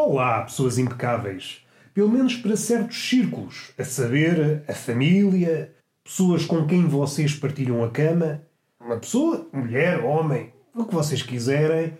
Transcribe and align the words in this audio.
Olá, 0.00 0.42
pessoas 0.42 0.78
impecáveis. 0.78 1.66
Pelo 1.92 2.08
menos 2.08 2.36
para 2.36 2.56
certos 2.56 2.96
círculos, 3.08 3.72
a 3.76 3.82
saber, 3.82 4.62
a 4.68 4.72
família, 4.72 5.74
pessoas 6.04 6.46
com 6.46 6.64
quem 6.68 6.86
vocês 6.86 7.34
partilham 7.34 7.82
a 7.82 7.90
cama, 7.90 8.40
uma 8.80 8.96
pessoa, 8.96 9.48
mulher, 9.52 10.04
homem, 10.04 10.52
o 10.72 10.84
que 10.84 10.94
vocês 10.94 11.20
quiserem, 11.20 11.98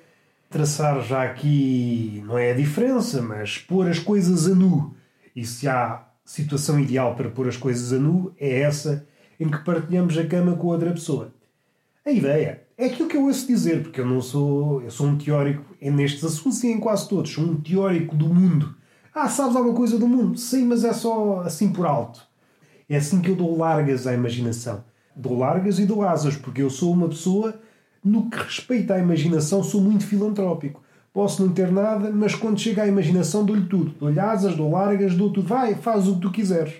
traçar 0.48 1.02
já 1.02 1.24
aqui 1.24 2.22
não 2.24 2.38
é 2.38 2.52
a 2.52 2.56
diferença, 2.56 3.20
mas 3.20 3.58
pôr 3.58 3.88
as 3.88 3.98
coisas 3.98 4.46
a 4.46 4.54
nu. 4.54 4.94
E 5.34 5.44
se 5.44 5.68
há 5.68 6.06
situação 6.24 6.78
ideal 6.78 7.16
para 7.16 7.28
pôr 7.28 7.48
as 7.48 7.56
coisas 7.56 7.92
a 7.92 7.98
nu, 7.98 8.32
é 8.38 8.60
essa 8.60 9.08
em 9.40 9.50
que 9.50 9.64
partilhamos 9.64 10.16
a 10.16 10.24
cama 10.24 10.56
com 10.56 10.68
outra 10.68 10.92
pessoa. 10.92 11.34
A 12.06 12.12
ideia 12.12 12.62
é 12.78 12.86
aquilo 12.86 13.08
que 13.08 13.16
eu 13.16 13.24
ouço 13.24 13.44
dizer, 13.44 13.82
porque 13.82 14.00
eu 14.00 14.06
não 14.06 14.22
sou. 14.22 14.80
Eu 14.82 14.90
sou 14.90 15.08
um 15.08 15.18
teórico 15.18 15.64
nestes 15.82 16.24
assuntos 16.24 16.62
e 16.62 16.68
em 16.68 16.78
quase 16.78 17.08
todos. 17.08 17.32
Sou 17.32 17.42
um 17.42 17.56
teórico 17.56 18.14
do 18.14 18.32
mundo. 18.32 18.76
Ah, 19.12 19.28
sabes 19.28 19.56
alguma 19.56 19.74
coisa 19.74 19.98
do 19.98 20.06
mundo? 20.06 20.38
Sim, 20.38 20.64
mas 20.66 20.84
é 20.84 20.92
só 20.92 21.40
assim 21.40 21.72
por 21.72 21.84
alto. 21.84 22.22
É 22.88 22.96
assim 22.96 23.20
que 23.20 23.30
eu 23.30 23.34
dou 23.34 23.58
largas 23.58 24.06
à 24.06 24.14
imaginação. 24.14 24.84
Dou 25.16 25.36
largas 25.36 25.80
e 25.80 25.86
dou 25.86 26.02
asas, 26.02 26.36
porque 26.36 26.62
eu 26.62 26.70
sou 26.70 26.92
uma 26.92 27.08
pessoa, 27.08 27.60
no 28.04 28.30
que 28.30 28.36
respeita 28.36 28.94
à 28.94 28.98
imaginação, 29.00 29.64
sou 29.64 29.80
muito 29.80 30.06
filantrópico. 30.06 30.80
Posso 31.12 31.44
não 31.44 31.52
ter 31.52 31.72
nada, 31.72 32.12
mas 32.12 32.36
quando 32.36 32.60
chega 32.60 32.84
à 32.84 32.86
imaginação 32.86 33.44
dou-lhe 33.44 33.66
tudo. 33.66 33.92
Dou-lhe 33.98 34.20
asas, 34.20 34.54
dou 34.54 34.70
largas, 34.70 35.16
dou 35.16 35.32
tudo. 35.32 35.48
Vai, 35.48 35.74
faz 35.74 36.06
o 36.06 36.14
que 36.14 36.20
tu 36.20 36.30
quiseres. 36.30 36.74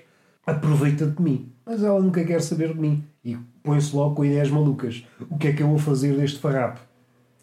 Aproveita 0.49 1.07
de 1.07 1.21
mim. 1.21 1.53
Mas 1.67 1.83
ela 1.83 2.01
nunca 2.01 2.25
quer 2.25 2.41
saber 2.41 2.73
de 2.73 2.81
mim. 2.81 3.05
E 3.23 3.37
põe-se 3.63 3.95
logo 3.95 4.15
com 4.15 4.25
ideias 4.25 4.49
malucas. 4.49 5.07
O 5.29 5.37
que 5.37 5.49
é 5.49 5.53
que 5.53 5.63
eu 5.63 5.69
vou 5.69 5.77
fazer 5.79 6.17
deste 6.17 6.39
farrapo? 6.39 6.81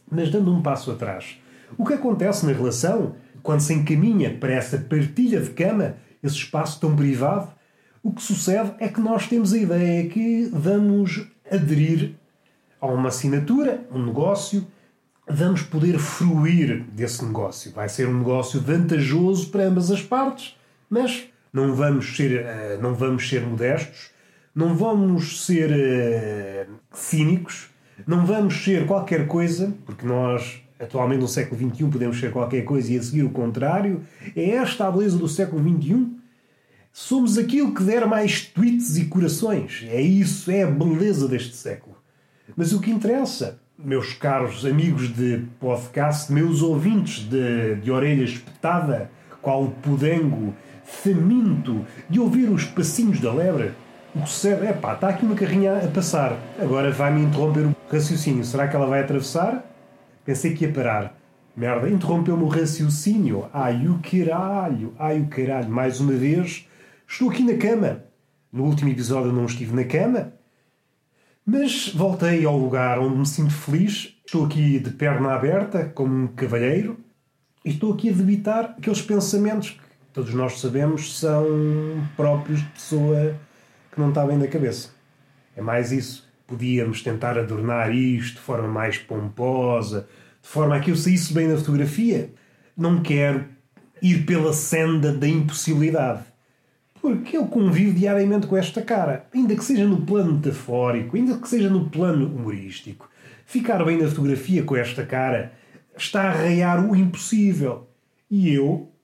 Mas 0.09 0.31
dando 0.31 0.51
um 0.51 0.59
passo 0.59 0.89
atrás. 0.89 1.39
O 1.77 1.85
que 1.85 1.93
acontece 1.93 2.47
na 2.47 2.51
relação, 2.51 3.13
quando 3.43 3.59
se 3.59 3.75
encaminha 3.75 4.35
para 4.35 4.53
essa 4.53 4.79
partilha 4.79 5.39
de 5.39 5.51
cama, 5.51 5.97
esse 6.23 6.35
espaço 6.37 6.79
tão 6.79 6.95
privado, 6.95 7.49
o 8.01 8.11
que 8.11 8.23
sucede 8.23 8.73
é 8.79 8.87
que 8.87 8.99
nós 8.99 9.27
temos 9.27 9.53
a 9.53 9.57
ideia 9.59 10.09
que 10.09 10.49
vamos 10.51 11.27
aderir 11.51 12.15
a 12.81 12.87
uma 12.87 13.09
assinatura, 13.09 13.85
um 13.91 14.03
negócio, 14.03 14.65
vamos 15.29 15.61
poder 15.61 15.99
fruir 15.99 16.85
desse 16.91 17.23
negócio. 17.23 17.71
Vai 17.71 17.87
ser 17.87 18.07
um 18.07 18.17
negócio 18.17 18.59
vantajoso 18.59 19.49
para 19.51 19.65
ambas 19.65 19.91
as 19.91 20.01
partes, 20.01 20.57
mas 20.89 21.29
não 21.55 21.73
vamos 21.73 22.17
ser, 22.17 22.41
eh, 22.45 22.77
não 22.81 22.93
vamos 22.93 23.29
ser 23.29 23.41
modestos, 23.41 24.09
não 24.53 24.75
vamos 24.75 25.45
ser 25.45 25.71
uh, 25.71 26.73
cínicos, 26.91 27.69
não 28.05 28.25
vamos 28.25 28.61
ser 28.61 28.85
qualquer 28.85 29.25
coisa, 29.25 29.73
porque 29.85 30.05
nós 30.05 30.61
atualmente 30.77 31.21
no 31.21 31.29
século 31.29 31.57
XXI 31.57 31.85
podemos 31.85 32.19
ser 32.19 32.31
qualquer 32.31 32.63
coisa 32.65 32.91
e 32.91 32.97
a 32.97 33.01
seguir 33.01 33.23
o 33.23 33.29
contrário. 33.29 34.01
É 34.35 34.49
esta 34.49 34.85
a 34.85 34.91
beleza 34.91 35.17
do 35.17 35.29
século 35.29 35.63
XXI. 35.63 36.07
Somos 36.91 37.37
aquilo 37.37 37.73
que 37.73 37.83
der 37.83 38.05
mais 38.05 38.41
tweets 38.41 38.97
e 38.97 39.05
corações. 39.05 39.85
É 39.87 40.01
isso, 40.01 40.51
é 40.51 40.63
a 40.63 40.67
beleza 40.67 41.25
deste 41.25 41.55
século. 41.55 41.95
Mas 42.55 42.73
o 42.73 42.81
que 42.81 42.91
interessa, 42.91 43.59
meus 43.79 44.13
caros 44.13 44.65
amigos 44.65 45.13
de 45.13 45.43
podcast, 45.59 46.31
meus 46.31 46.61
ouvintes 46.61 47.19
de, 47.29 47.75
de 47.75 47.91
orelha 47.91 48.23
espetada, 48.23 49.09
qual 49.41 49.67
pudengo, 49.81 50.53
faminto 50.85 51.85
de 52.09 52.19
ouvir 52.19 52.49
os 52.49 52.63
passinhos 52.63 53.19
da 53.19 53.33
lebre, 53.33 53.73
o 54.15 54.21
que 54.21 54.29
serve 54.29 54.67
é 54.67 54.71
pá, 54.71 54.93
está 54.93 55.09
aqui 55.09 55.25
uma 55.25 55.35
carrinha 55.35 55.77
a 55.77 55.87
passar, 55.87 56.37
agora 56.57 56.91
vai-me 56.91 57.25
interromper 57.25 57.65
o 57.65 57.75
raciocínio. 57.91 58.45
Será 58.45 58.67
que 58.67 58.75
ela 58.75 58.85
vai 58.85 59.01
atravessar? 59.01 59.65
Pensei 60.23 60.53
que 60.53 60.65
ia 60.65 60.71
parar. 60.71 61.17
Merda, 61.57 61.89
interrompeu-me 61.89 62.43
o 62.43 62.47
raciocínio. 62.47 63.49
Ai 63.53 63.87
o 63.87 63.99
caralho, 63.99 64.93
ai 64.99 65.19
o 65.19 65.27
caralho. 65.27 65.69
Mais 65.69 65.99
uma 65.99 66.13
vez, 66.13 66.67
estou 67.07 67.29
aqui 67.29 67.43
na 67.43 67.57
cama. 67.57 68.03
No 68.51 68.63
último 68.63 68.89
episódio 68.89 69.33
não 69.33 69.45
estive 69.45 69.75
na 69.75 69.83
cama, 69.83 70.33
mas 71.45 71.93
voltei 71.93 72.45
ao 72.45 72.57
lugar 72.57 72.99
onde 72.99 73.17
me 73.17 73.25
sinto 73.25 73.53
feliz. 73.53 74.17
Estou 74.25 74.45
aqui 74.45 74.79
de 74.79 74.91
perna 74.91 75.33
aberta, 75.33 75.85
como 75.85 76.13
um 76.15 76.27
cavalheiro, 76.27 76.97
e 77.63 77.71
estou 77.71 77.93
aqui 77.93 78.09
a 78.09 78.13
debitar 78.13 78.75
aqueles 78.77 79.01
pensamentos 79.01 79.77
todos 80.15 80.33
nós 80.33 80.61
sabemos 80.61 81.19
são 81.19 81.45
próprios 82.15 82.61
de 82.61 82.67
pessoa 82.67 83.35
que 83.91 83.99
não 83.99 84.09
está 84.09 84.25
bem 84.25 84.39
da 84.39 84.47
cabeça. 84.47 84.91
É 85.57 85.61
mais 85.61 85.91
isso 85.91 86.25
podíamos 86.47 87.01
tentar 87.01 87.37
adornar 87.37 87.93
isto 87.93 88.35
de 88.35 88.39
forma 88.39 88.67
mais 88.69 88.97
pomposa, 88.97 90.07
de 90.41 90.47
forma 90.47 90.77
a 90.77 90.79
que 90.79 90.89
eu 90.89 90.95
saísse 90.95 91.33
bem 91.33 91.49
na 91.49 91.57
fotografia. 91.57 92.29
Não 92.77 93.01
quero 93.01 93.43
ir 94.01 94.25
pela 94.25 94.53
senda 94.53 95.11
da 95.11 95.27
impossibilidade. 95.27 96.23
Porque 97.01 97.35
eu 97.35 97.47
convivo 97.47 97.93
diariamente 97.93 98.47
com 98.47 98.55
esta 98.55 98.81
cara, 98.81 99.27
ainda 99.33 99.53
que 99.53 99.65
seja 99.65 99.85
no 99.85 100.01
plano 100.01 100.35
metafórico, 100.35 101.17
ainda 101.17 101.37
que 101.37 101.49
seja 101.49 101.69
no 101.69 101.89
plano 101.89 102.27
humorístico. 102.27 103.09
Ficar 103.45 103.83
bem 103.83 103.97
na 103.97 104.07
fotografia 104.07 104.63
com 104.63 104.77
esta 104.77 105.05
cara 105.05 105.51
está 105.97 106.21
a 106.21 106.29
arraiar 106.29 106.89
o 106.89 106.95
impossível. 106.95 107.89
E 108.31 108.53
eu 108.53 108.94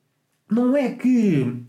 não 0.51 0.75
é 0.75 0.89
que 0.89 1.65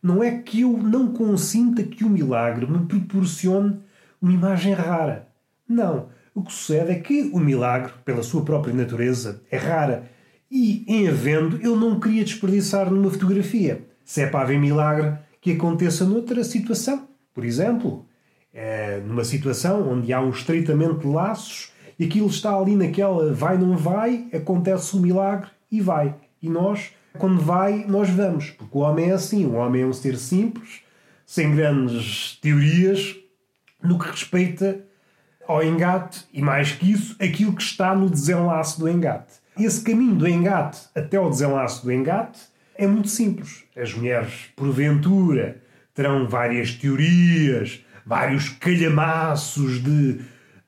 não 0.00 0.22
é 0.22 0.38
que 0.38 0.60
eu 0.60 0.76
não 0.78 1.12
consinta 1.12 1.82
que 1.82 2.04
o 2.04 2.08
milagre 2.08 2.66
me 2.66 2.86
proporcione 2.86 3.80
uma 4.22 4.32
imagem 4.32 4.72
rara. 4.72 5.28
Não. 5.68 6.08
O 6.32 6.42
que 6.42 6.52
sucede 6.52 6.92
é 6.92 6.94
que 6.94 7.30
o 7.32 7.38
milagre, 7.40 7.92
pela 8.04 8.22
sua 8.22 8.44
própria 8.44 8.72
natureza, 8.72 9.42
é 9.50 9.56
rara. 9.56 10.08
E, 10.48 10.84
em 10.86 11.08
havendo, 11.08 11.60
eu 11.60 11.74
não 11.74 11.98
queria 11.98 12.24
desperdiçar 12.24 12.90
numa 12.90 13.10
fotografia. 13.10 13.84
Se 14.04 14.22
é 14.22 14.26
para 14.28 14.42
haver 14.42 14.58
milagre, 14.58 15.18
que 15.40 15.52
aconteça 15.52 16.04
noutra 16.04 16.44
situação. 16.44 17.08
Por 17.34 17.44
exemplo, 17.44 18.06
é 18.54 19.00
numa 19.00 19.24
situação 19.24 19.90
onde 19.90 20.12
há 20.12 20.20
um 20.20 20.30
estreitamento 20.30 21.00
de 21.00 21.06
laços 21.08 21.72
e 21.98 22.04
aquilo 22.04 22.28
está 22.28 22.56
ali 22.56 22.76
naquela 22.76 23.32
vai, 23.32 23.58
não 23.58 23.76
vai, 23.76 24.28
acontece 24.32 24.96
o 24.96 25.00
milagre 25.00 25.50
e 25.70 25.80
vai. 25.80 26.14
E 26.40 26.48
nós, 26.48 26.92
quando 27.16 27.40
vai, 27.40 27.84
nós 27.86 28.10
vamos. 28.10 28.50
Porque 28.50 28.76
o 28.76 28.80
homem 28.80 29.10
é 29.10 29.14
assim. 29.14 29.46
O 29.46 29.54
homem 29.54 29.82
é 29.82 29.86
um 29.86 29.92
ser 29.92 30.16
simples, 30.16 30.80
sem 31.24 31.54
grandes 31.54 32.38
teorias, 32.42 33.16
no 33.82 33.98
que 33.98 34.10
respeita 34.10 34.84
ao 35.46 35.64
engate 35.64 36.26
e, 36.32 36.42
mais 36.42 36.72
que 36.72 36.92
isso, 36.92 37.16
aquilo 37.18 37.54
que 37.54 37.62
está 37.62 37.94
no 37.94 38.10
desenlace 38.10 38.78
do 38.78 38.88
engate. 38.88 39.34
Esse 39.58 39.82
caminho 39.82 40.14
do 40.14 40.28
engate 40.28 40.80
até 40.94 41.16
ao 41.16 41.30
desenlace 41.30 41.82
do 41.82 41.90
engate 41.90 42.40
é 42.76 42.86
muito 42.86 43.08
simples. 43.08 43.64
As 43.74 43.92
mulheres, 43.94 44.50
porventura, 44.54 45.60
terão 45.94 46.28
várias 46.28 46.72
teorias, 46.74 47.84
vários 48.06 48.50
calhamaços 48.50 49.82
de. 49.82 50.20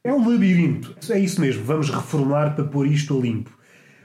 É 0.03 0.13
um 0.13 0.29
labirinto. 0.29 0.97
É 1.11 1.19
isso 1.19 1.41
mesmo. 1.41 1.63
Vamos 1.63 1.91
reformular 1.91 2.55
para 2.55 2.65
pôr 2.65 2.87
isto 2.87 3.17
a 3.17 3.21
limpo. 3.21 3.57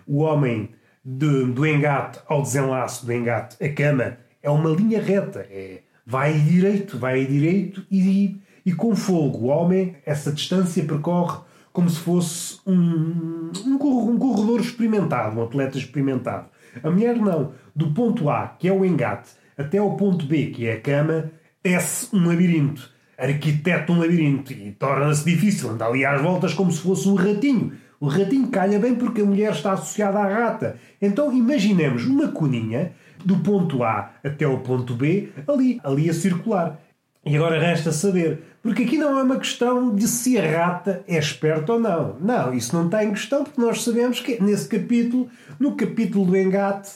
O 0.06 0.20
homem 0.20 0.70
de, 1.06 1.46
do 1.46 1.66
engate 1.66 2.20
ao 2.28 2.42
desenlace 2.42 3.06
do 3.06 3.14
engate, 3.14 3.64
a 3.64 3.70
cama, 3.70 4.18
é 4.42 4.50
uma 4.50 4.72
linha 4.72 5.02
reta. 5.02 5.46
É, 5.50 5.82
vai 6.06 6.34
direito, 6.34 6.98
vai 6.98 7.26
direito 7.26 7.86
e 7.92 8.42
e 8.66 8.74
com 8.74 8.96
fogo. 8.96 9.46
O 9.46 9.48
homem, 9.48 9.96
essa 10.06 10.32
distância 10.32 10.84
percorre 10.84 11.40
como 11.72 11.90
se 11.90 12.00
fosse 12.00 12.60
um, 12.66 13.52
um, 13.66 13.78
corredor 13.78 14.60
experimentado, 14.60 15.38
um 15.38 15.44
atleta 15.44 15.78
experimentado. 15.78 16.48
A 16.82 16.90
mulher 16.90 17.18
não. 17.18 17.52
Do 17.76 17.92
ponto 17.92 18.30
A, 18.30 18.48
que 18.48 18.68
é 18.68 18.74
o 18.74 18.84
engate, 18.84 19.32
até 19.58 19.78
ao 19.78 19.96
ponto 19.96 20.26
B, 20.26 20.48
que 20.48 20.68
é 20.68 20.74
a 20.74 20.82
cama, 20.82 21.32
tece 21.62 22.16
um 22.16 22.26
labirinto. 22.28 22.90
Arquiteta 23.18 23.92
um 23.92 24.00
labirinto 24.00 24.52
e 24.52 24.72
torna-se 24.72 25.24
difícil. 25.26 25.72
Anda 25.72 25.86
ali 25.86 26.06
às 26.06 26.22
voltas 26.22 26.54
como 26.54 26.72
se 26.72 26.82
fosse 26.82 27.08
um 27.08 27.16
ratinho. 27.16 27.74
O 28.06 28.08
ratinho 28.08 28.50
calha 28.50 28.78
bem 28.78 28.94
porque 28.94 29.22
a 29.22 29.26
mulher 29.26 29.52
está 29.52 29.72
associada 29.72 30.20
à 30.20 30.28
rata. 30.28 30.78
Então 31.02 31.36
imaginemos 31.36 32.06
uma 32.06 32.28
coninha 32.28 32.92
do 33.26 33.38
ponto 33.38 33.84
A 33.84 34.12
até 34.24 34.48
o 34.48 34.60
ponto 34.60 34.94
B, 34.94 35.30
ali, 35.48 35.82
ali 35.84 36.08
a 36.08 36.14
circular. 36.14 36.80
E 37.26 37.36
agora 37.36 37.60
resta 37.60 37.92
saber, 37.92 38.44
porque 38.62 38.84
aqui 38.84 39.00
não 39.00 39.18
é 39.18 39.24
uma 39.24 39.40
questão 39.40 39.96
de 39.96 40.08
se 40.08 40.38
a 40.38 40.48
rata 40.48 41.04
é 41.08 41.18
esperta 41.18 41.74
ou 41.74 41.80
não. 41.80 42.16
Não, 42.22 42.54
isso 42.54 42.76
não 42.76 42.86
está 42.86 43.04
em 43.04 43.10
questão, 43.10 43.44
porque 43.44 43.60
nós 43.60 43.84
sabemos 43.84 44.20
que 44.20 44.40
nesse 44.40 44.68
capítulo, 44.70 45.28
no 45.60 45.76
capítulo 45.76 46.28
do 46.28 46.38
engate 46.38 46.92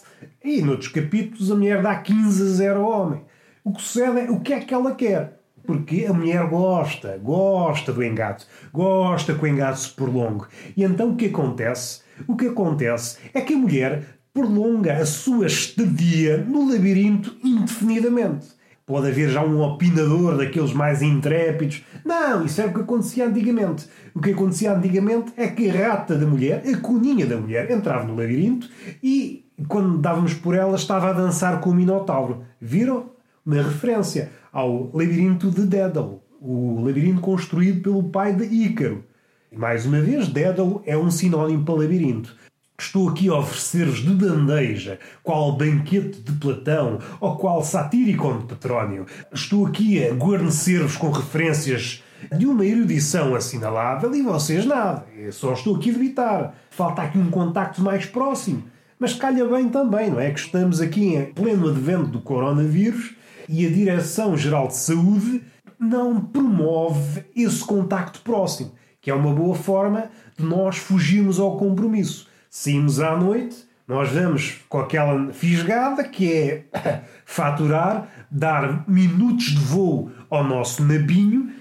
e 0.45 0.61
noutros 0.61 0.89
capítulos, 0.89 1.49
a 1.49 1.55
mulher 1.55 1.81
dá 1.81 1.95
15 1.95 2.43
a 2.43 2.45
0 2.45 2.81
ao 2.81 2.91
homem. 2.91 3.21
O 3.63 3.73
que 3.73 3.81
sucede 3.81 4.19
é 4.19 4.29
o 4.29 4.39
que 4.41 4.53
é 4.53 4.59
que 4.59 4.75
ela 4.75 4.93
quer. 4.93 5.38
Porque 5.69 6.07
a 6.09 6.13
mulher 6.13 6.47
gosta, 6.47 7.19
gosta 7.21 7.93
do 7.93 8.03
engate, 8.03 8.47
gosta 8.73 9.35
que 9.35 9.43
o 9.43 9.47
engate 9.47 9.81
se 9.81 9.91
prolongue. 9.91 10.47
E 10.75 10.83
então 10.83 11.11
o 11.11 11.15
que 11.15 11.27
acontece? 11.27 12.01
O 12.27 12.35
que 12.35 12.47
acontece 12.47 13.19
é 13.35 13.39
que 13.39 13.53
a 13.53 13.57
mulher 13.57 14.03
prolonga 14.33 14.93
a 14.93 15.05
sua 15.05 15.45
estadia 15.45 16.37
no 16.37 16.67
labirinto 16.71 17.37
indefinidamente. 17.43 18.47
Pode 18.83 19.09
haver 19.09 19.29
já 19.29 19.45
um 19.45 19.61
opinador 19.61 20.37
daqueles 20.37 20.73
mais 20.73 21.03
intrépidos. 21.03 21.85
Não, 22.03 22.43
isso 22.43 22.59
é 22.63 22.65
o 22.65 22.73
que 22.73 22.81
acontecia 22.81 23.27
antigamente. 23.27 23.85
O 24.15 24.19
que 24.19 24.31
acontecia 24.31 24.73
antigamente 24.73 25.31
é 25.37 25.49
que 25.49 25.69
a 25.69 25.89
rata 25.89 26.15
da 26.15 26.25
mulher, 26.25 26.63
a 26.67 26.77
coninha 26.77 27.27
da 27.27 27.37
mulher, 27.37 27.69
entrava 27.69 28.05
no 28.05 28.15
labirinto 28.15 28.67
e 29.03 29.45
quando 29.67 29.99
dávamos 29.99 30.33
por 30.33 30.55
ela, 30.55 30.75
estava 30.75 31.11
a 31.11 31.13
dançar 31.13 31.61
com 31.61 31.69
o 31.69 31.75
Minotauro. 31.75 32.43
Viram? 32.59 33.11
Uma 33.45 33.63
referência 33.63 34.31
ao 34.51 34.89
labirinto 34.93 35.51
de 35.51 35.65
Dédalo, 35.65 36.21
o 36.41 36.81
labirinto 36.83 37.21
construído 37.21 37.81
pelo 37.81 38.03
pai 38.03 38.33
de 38.33 38.45
Ícaro. 38.45 39.03
E 39.51 39.57
mais 39.57 39.85
uma 39.85 39.99
vez, 40.01 40.27
Dédalo 40.27 40.81
é 40.85 40.97
um 40.97 41.09
sinónimo 41.11 41.63
para 41.63 41.75
labirinto. 41.75 42.35
Estou 42.79 43.09
aqui 43.09 43.27
a 43.27 43.35
oferecer-vos 43.35 43.99
de 43.99 44.13
bandeja, 44.13 44.99
qual 45.21 45.57
banquete 45.57 46.21
de 46.21 46.31
Platão 46.33 46.99
ou 47.19 47.35
qual 47.35 47.61
satíricon 47.61 48.39
de 48.39 48.45
Petrónio. 48.45 49.05
Estou 49.33 49.65
aqui 49.67 50.01
a 50.01 50.13
guarnecer-vos 50.13 50.95
com 50.95 51.11
referências 51.11 52.01
de 52.37 52.45
uma 52.45 52.65
erudição 52.65 53.35
assinalável 53.35 54.15
e 54.15 54.21
vocês 54.21 54.65
nada. 54.65 55.05
Eu 55.17 55.33
só 55.33 55.53
estou 55.53 55.75
aqui 55.75 55.89
a 55.89 55.93
debitar. 55.93 56.53
Falta 56.69 57.01
aqui 57.01 57.17
um 57.17 57.29
contacto 57.29 57.81
mais 57.81 58.05
próximo. 58.05 58.63
Mas 58.97 59.13
calha 59.13 59.45
bem 59.45 59.67
também, 59.67 60.09
não 60.09 60.19
é? 60.19 60.31
Que 60.31 60.39
estamos 60.39 60.79
aqui 60.79 61.15
em 61.15 61.25
pleno 61.33 61.69
advento 61.69 62.07
do 62.07 62.21
coronavírus 62.21 63.13
e 63.51 63.65
a 63.65 63.69
Direção-Geral 63.69 64.67
de 64.67 64.77
Saúde 64.77 65.41
não 65.79 66.21
promove 66.21 67.25
esse 67.35 67.65
contacto 67.65 68.21
próximo, 68.21 68.73
que 69.01 69.09
é 69.09 69.13
uma 69.13 69.33
boa 69.33 69.55
forma 69.55 70.11
de 70.37 70.45
nós 70.45 70.77
fugirmos 70.77 71.39
ao 71.39 71.57
compromisso. 71.57 72.27
Saímos 72.47 72.99
à 72.99 73.17
noite, 73.17 73.57
nós 73.87 74.11
vamos 74.11 74.57
com 74.69 74.77
aquela 74.77 75.33
fisgada 75.33 76.03
que 76.03 76.31
é 76.31 76.65
faturar, 77.25 78.07
dar 78.29 78.87
minutos 78.87 79.45
de 79.45 79.59
voo 79.59 80.11
ao 80.29 80.43
nosso 80.43 80.83
nabinho 80.83 81.51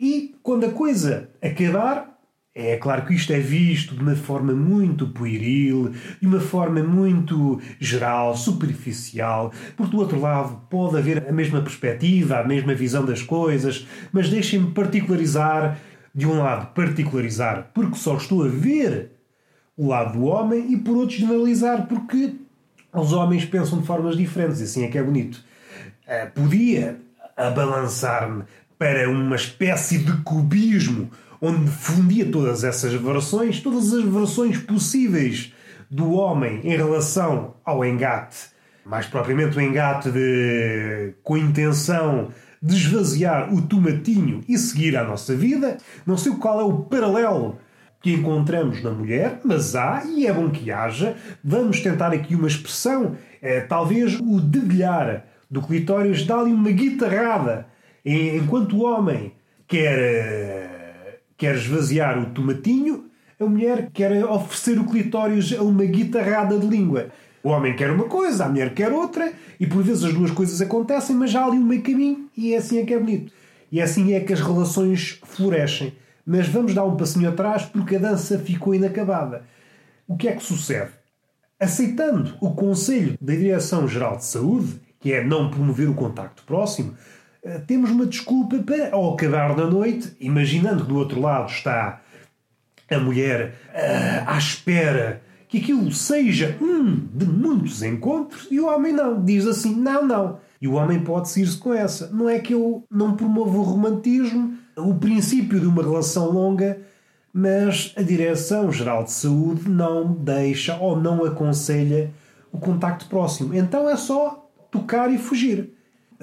e 0.00 0.34
quando 0.42 0.66
a 0.66 0.70
coisa 0.72 1.30
acabar, 1.40 2.15
é 2.58 2.76
claro 2.78 3.04
que 3.04 3.12
isto 3.12 3.30
é 3.34 3.38
visto 3.38 3.94
de 3.94 4.00
uma 4.00 4.16
forma 4.16 4.54
muito 4.54 5.06
pueril, 5.08 5.92
de 6.18 6.26
uma 6.26 6.40
forma 6.40 6.82
muito 6.82 7.60
geral, 7.78 8.34
superficial, 8.34 9.52
porque 9.76 9.94
do 9.94 9.98
outro 9.98 10.18
lado 10.18 10.62
pode 10.70 10.96
haver 10.96 11.28
a 11.28 11.32
mesma 11.32 11.60
perspectiva, 11.60 12.38
a 12.38 12.44
mesma 12.44 12.74
visão 12.74 13.04
das 13.04 13.22
coisas, 13.22 13.86
mas 14.10 14.30
deixem-me 14.30 14.70
particularizar, 14.70 15.78
de 16.14 16.26
um 16.26 16.38
lado 16.38 16.72
particularizar 16.72 17.72
porque 17.74 17.96
só 17.96 18.16
estou 18.16 18.42
a 18.42 18.48
ver 18.48 19.10
o 19.76 19.88
lado 19.88 20.18
do 20.18 20.24
homem 20.24 20.72
e 20.72 20.78
por 20.78 20.96
outro 20.96 21.14
generalizar 21.14 21.86
porque 21.86 22.36
os 22.90 23.12
homens 23.12 23.44
pensam 23.44 23.80
de 23.80 23.86
formas 23.86 24.16
diferentes, 24.16 24.60
e 24.60 24.64
assim 24.64 24.84
é 24.84 24.88
que 24.88 24.96
é 24.96 25.02
bonito. 25.02 25.44
Uh, 26.08 26.30
podia 26.32 26.98
abalançar-me 27.36 28.44
para 28.78 29.10
uma 29.10 29.36
espécie 29.36 29.98
de 29.98 30.12
cubismo 30.22 31.10
onde 31.40 31.70
fundia 31.70 32.30
todas 32.30 32.64
essas 32.64 32.92
versões, 32.94 33.60
todas 33.60 33.92
as 33.92 34.04
versões 34.04 34.58
possíveis 34.58 35.52
do 35.90 36.12
homem 36.12 36.60
em 36.64 36.76
relação 36.76 37.54
ao 37.64 37.84
engate, 37.84 38.36
mais 38.84 39.06
propriamente 39.06 39.56
o 39.56 39.60
engate 39.60 40.10
de, 40.10 41.14
com 41.22 41.36
intenção 41.36 42.28
de 42.62 42.74
esvaziar 42.74 43.52
o 43.52 43.62
tomatinho 43.62 44.40
e 44.48 44.58
seguir 44.58 44.96
a 44.96 45.04
nossa 45.04 45.34
vida. 45.34 45.76
Não 46.04 46.16
sei 46.16 46.32
qual 46.32 46.60
é 46.60 46.64
o 46.64 46.78
paralelo 46.80 47.58
que 48.00 48.12
encontramos 48.12 48.82
na 48.82 48.90
mulher, 48.90 49.40
mas 49.44 49.74
há 49.74 50.04
e 50.04 50.26
é 50.26 50.32
bom 50.32 50.50
que 50.50 50.70
haja. 50.70 51.16
Vamos 51.42 51.80
tentar 51.80 52.12
aqui 52.12 52.34
uma 52.34 52.48
expressão, 52.48 53.16
é, 53.42 53.60
talvez 53.60 54.18
o 54.20 54.40
dedilhar 54.40 55.24
do 55.50 55.62
clitóris 55.62 56.24
dá-lhe 56.24 56.52
uma 56.52 56.70
guitarrada. 56.70 57.66
Enquanto 58.04 58.76
o 58.76 58.84
homem 58.84 59.32
quer 59.66 60.65
quer 61.36 61.56
esvaziar 61.56 62.18
o 62.18 62.30
tomatinho, 62.30 63.06
a 63.38 63.44
mulher 63.44 63.90
quer 63.92 64.24
oferecer 64.24 64.78
o 64.78 64.86
clitóris 64.86 65.52
a 65.52 65.62
uma 65.62 65.84
guitarrada 65.84 66.58
de 66.58 66.66
língua. 66.66 67.08
O 67.42 67.50
homem 67.50 67.76
quer 67.76 67.90
uma 67.90 68.04
coisa, 68.04 68.44
a 68.44 68.48
mulher 68.48 68.74
quer 68.74 68.92
outra, 68.92 69.32
e 69.60 69.66
por 69.66 69.82
vezes 69.82 70.04
as 70.04 70.14
duas 70.14 70.30
coisas 70.30 70.60
acontecem, 70.60 71.14
mas 71.14 71.34
há 71.34 71.44
ali 71.44 71.58
um 71.58 71.64
meio 71.64 71.82
caminho, 71.82 72.28
e 72.36 72.54
é 72.54 72.56
assim 72.56 72.78
é 72.78 72.84
que 72.84 72.94
é 72.94 72.98
bonito. 72.98 73.32
E 73.70 73.80
é 73.80 73.82
assim 73.82 74.14
é 74.14 74.20
que 74.20 74.32
as 74.32 74.40
relações 74.40 75.20
florescem. 75.24 75.92
Mas 76.24 76.48
vamos 76.48 76.74
dar 76.74 76.84
um 76.84 76.96
passinho 76.96 77.28
atrás 77.28 77.64
porque 77.64 77.96
a 77.96 78.00
dança 78.00 78.38
ficou 78.38 78.74
inacabada. 78.74 79.44
O 80.08 80.16
que 80.16 80.28
é 80.28 80.32
que 80.32 80.42
sucede? 80.42 80.90
Aceitando 81.58 82.34
o 82.40 82.52
conselho 82.52 83.16
da 83.20 83.34
Direção-Geral 83.34 84.16
de 84.16 84.24
Saúde, 84.24 84.80
que 84.98 85.12
é 85.12 85.22
não 85.22 85.50
promover 85.50 85.88
o 85.88 85.94
contacto 85.94 86.42
próximo, 86.44 86.94
temos 87.66 87.90
uma 87.90 88.06
desculpa 88.06 88.58
para, 88.58 88.90
ao 88.92 89.14
acabar 89.14 89.54
da 89.54 89.66
noite, 89.66 90.16
imaginando 90.20 90.82
que 90.82 90.88
do 90.88 90.96
outro 90.96 91.20
lado 91.20 91.50
está 91.50 92.00
a 92.90 92.98
mulher 92.98 93.54
uh, 93.74 94.30
à 94.30 94.38
espera 94.38 95.22
que 95.48 95.58
aquilo 95.58 95.92
seja 95.92 96.56
um 96.60 97.06
de 97.12 97.24
muitos 97.24 97.82
encontros, 97.82 98.48
e 98.50 98.58
o 98.58 98.66
homem 98.66 98.92
não. 98.92 99.24
Diz 99.24 99.46
assim: 99.46 99.74
não, 99.74 100.04
não. 100.06 100.38
E 100.60 100.66
o 100.66 100.72
homem 100.72 101.00
pode 101.00 101.28
seguir-se 101.28 101.56
com 101.56 101.72
essa. 101.72 102.08
Não 102.08 102.28
é 102.28 102.38
que 102.38 102.54
eu 102.54 102.84
não 102.90 103.14
promovo 103.14 103.60
o 103.60 103.62
romantismo, 103.62 104.56
o 104.76 104.94
princípio 104.94 105.60
de 105.60 105.66
uma 105.66 105.82
relação 105.82 106.30
longa, 106.30 106.78
mas 107.32 107.92
a 107.96 108.02
Direção-Geral 108.02 109.04
de 109.04 109.12
Saúde 109.12 109.68
não 109.68 110.12
deixa 110.12 110.76
ou 110.78 110.98
não 110.98 111.24
aconselha 111.24 112.10
o 112.50 112.58
contacto 112.58 113.06
próximo. 113.06 113.54
Então 113.54 113.88
é 113.88 113.96
só 113.96 114.48
tocar 114.70 115.12
e 115.12 115.18
fugir 115.18 115.75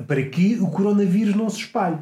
para 0.07 0.23
que 0.23 0.59
o 0.59 0.67
coronavírus 0.67 1.35
não 1.35 1.49
se 1.49 1.59
espalhe. 1.59 1.97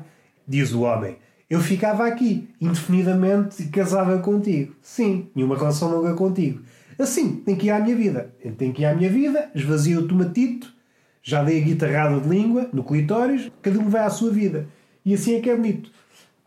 Diz 0.47 0.73
o 0.73 0.81
homem. 0.81 1.17
Eu 1.49 1.59
ficava 1.59 2.07
aqui, 2.07 2.47
indefinidamente, 2.61 3.61
e 3.61 3.67
casava 3.67 4.17
contigo. 4.19 4.73
Sim, 4.81 5.29
tinha 5.33 5.45
uma 5.45 5.57
relação 5.57 5.91
longa 5.93 6.13
contigo. 6.13 6.61
Assim, 6.97 7.35
tem 7.37 7.55
que 7.55 7.67
ir 7.67 7.71
à 7.71 7.79
minha 7.79 7.95
vida. 7.95 8.33
Eu 8.43 8.53
tenho 8.55 8.73
que 8.73 8.83
ir 8.83 8.85
à 8.85 8.95
minha 8.95 9.09
vida, 9.09 9.49
esvazia 9.53 9.99
o 9.99 10.07
tomatito, 10.07 10.73
já 11.21 11.43
dei 11.43 11.61
a 11.61 11.65
guitarrada 11.65 12.19
de 12.19 12.29
língua 12.29 12.69
no 12.71 12.83
clitóris, 12.83 13.51
cada 13.61 13.79
um 13.79 13.89
vai 13.89 14.03
à 14.03 14.09
sua 14.09 14.31
vida. 14.31 14.67
E 15.03 15.13
assim 15.13 15.35
é 15.35 15.41
que 15.41 15.49
é 15.49 15.55
bonito. 15.55 15.91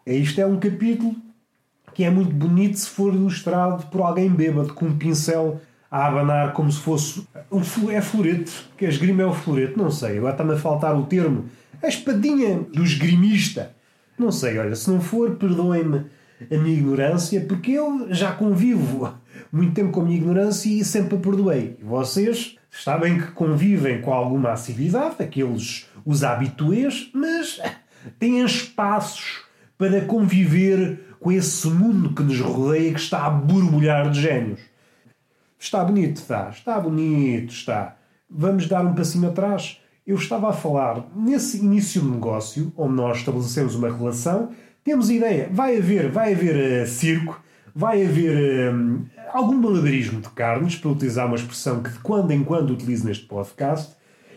Isto 0.06 0.40
é 0.40 0.46
um 0.46 0.58
capítulo 0.58 1.14
que 1.92 2.04
é 2.04 2.10
muito 2.10 2.34
bonito 2.34 2.78
se 2.78 2.88
for 2.88 3.14
ilustrado 3.14 3.86
por 3.86 4.00
alguém 4.00 4.28
bêbado, 4.28 4.74
com 4.74 4.86
um 4.86 4.98
pincel 4.98 5.60
a 5.94 6.08
abanar 6.08 6.52
como 6.54 6.72
se 6.72 6.80
fosse. 6.80 7.24
Um, 7.52 7.60
é 7.88 8.00
florete, 8.02 8.68
que 8.76 8.84
a 8.84 8.88
esgrima 8.88 9.22
é 9.22 9.26
o 9.26 9.32
florete, 9.32 9.78
não 9.78 9.92
sei, 9.92 10.18
agora 10.18 10.32
está-me 10.32 10.54
a 10.54 10.56
faltar 10.56 10.98
o 10.98 11.04
termo. 11.06 11.44
A 11.80 11.86
espadinha 11.86 12.58
do 12.72 12.82
esgrimista. 12.82 13.70
Não 14.18 14.32
sei, 14.32 14.58
olha, 14.58 14.74
se 14.74 14.90
não 14.90 15.00
for, 15.00 15.36
perdoem-me 15.36 16.06
a 16.50 16.58
minha 16.58 16.76
ignorância, 16.76 17.40
porque 17.42 17.70
eu 17.70 18.08
já 18.10 18.32
convivo 18.32 19.14
muito 19.52 19.72
tempo 19.72 19.92
com 19.92 20.00
a 20.00 20.04
minha 20.04 20.16
ignorância 20.16 20.68
e 20.68 20.84
sempre 20.84 21.14
a 21.14 21.20
perdoei. 21.20 21.76
E 21.80 21.84
vocês 21.84 22.56
sabem 22.72 23.16
que 23.20 23.28
convivem 23.28 24.00
com 24.00 24.12
alguma 24.12 24.50
assiduidade, 24.50 25.14
aqueles 25.20 25.88
os 26.04 26.24
habituês, 26.24 27.08
mas 27.14 27.60
têm 28.18 28.44
espaços 28.44 29.42
para 29.78 30.00
conviver 30.00 31.14
com 31.20 31.30
esse 31.30 31.68
mundo 31.68 32.12
que 32.12 32.22
nos 32.24 32.40
rodeia 32.40 32.92
que 32.92 32.98
está 32.98 33.26
a 33.26 33.30
borbulhar 33.30 34.10
de 34.10 34.20
gênios. 34.20 34.73
Está 35.64 35.82
bonito, 35.82 36.18
está. 36.18 36.50
Está 36.50 36.78
bonito, 36.78 37.50
está. 37.50 37.96
Vamos 38.28 38.68
dar 38.68 38.84
um 38.84 38.94
passinho 38.94 39.30
atrás. 39.30 39.80
Eu 40.06 40.16
estava 40.16 40.50
a 40.50 40.52
falar 40.52 41.06
nesse 41.16 41.56
início 41.56 42.02
de 42.02 42.08
negócio, 42.08 42.70
onde 42.76 42.92
nós 42.92 43.16
estabelecemos 43.16 43.74
uma 43.74 43.90
relação, 43.90 44.50
temos 44.84 45.08
ideia, 45.08 45.48
vai 45.50 45.78
haver, 45.78 46.10
vai 46.10 46.34
haver 46.34 46.82
uh, 46.82 46.86
circo, 46.86 47.42
vai 47.74 48.04
haver 48.04 48.74
uh, 48.74 49.06
algum 49.32 49.56
malabarismo 49.56 50.20
de 50.20 50.28
carnes, 50.28 50.76
para 50.76 50.90
utilizar 50.90 51.26
uma 51.26 51.36
expressão 51.36 51.82
que 51.82 51.88
de 51.92 51.98
quando 52.00 52.30
em 52.30 52.44
quando 52.44 52.74
utilizo 52.74 53.06
neste 53.06 53.24
podcast, 53.24 53.94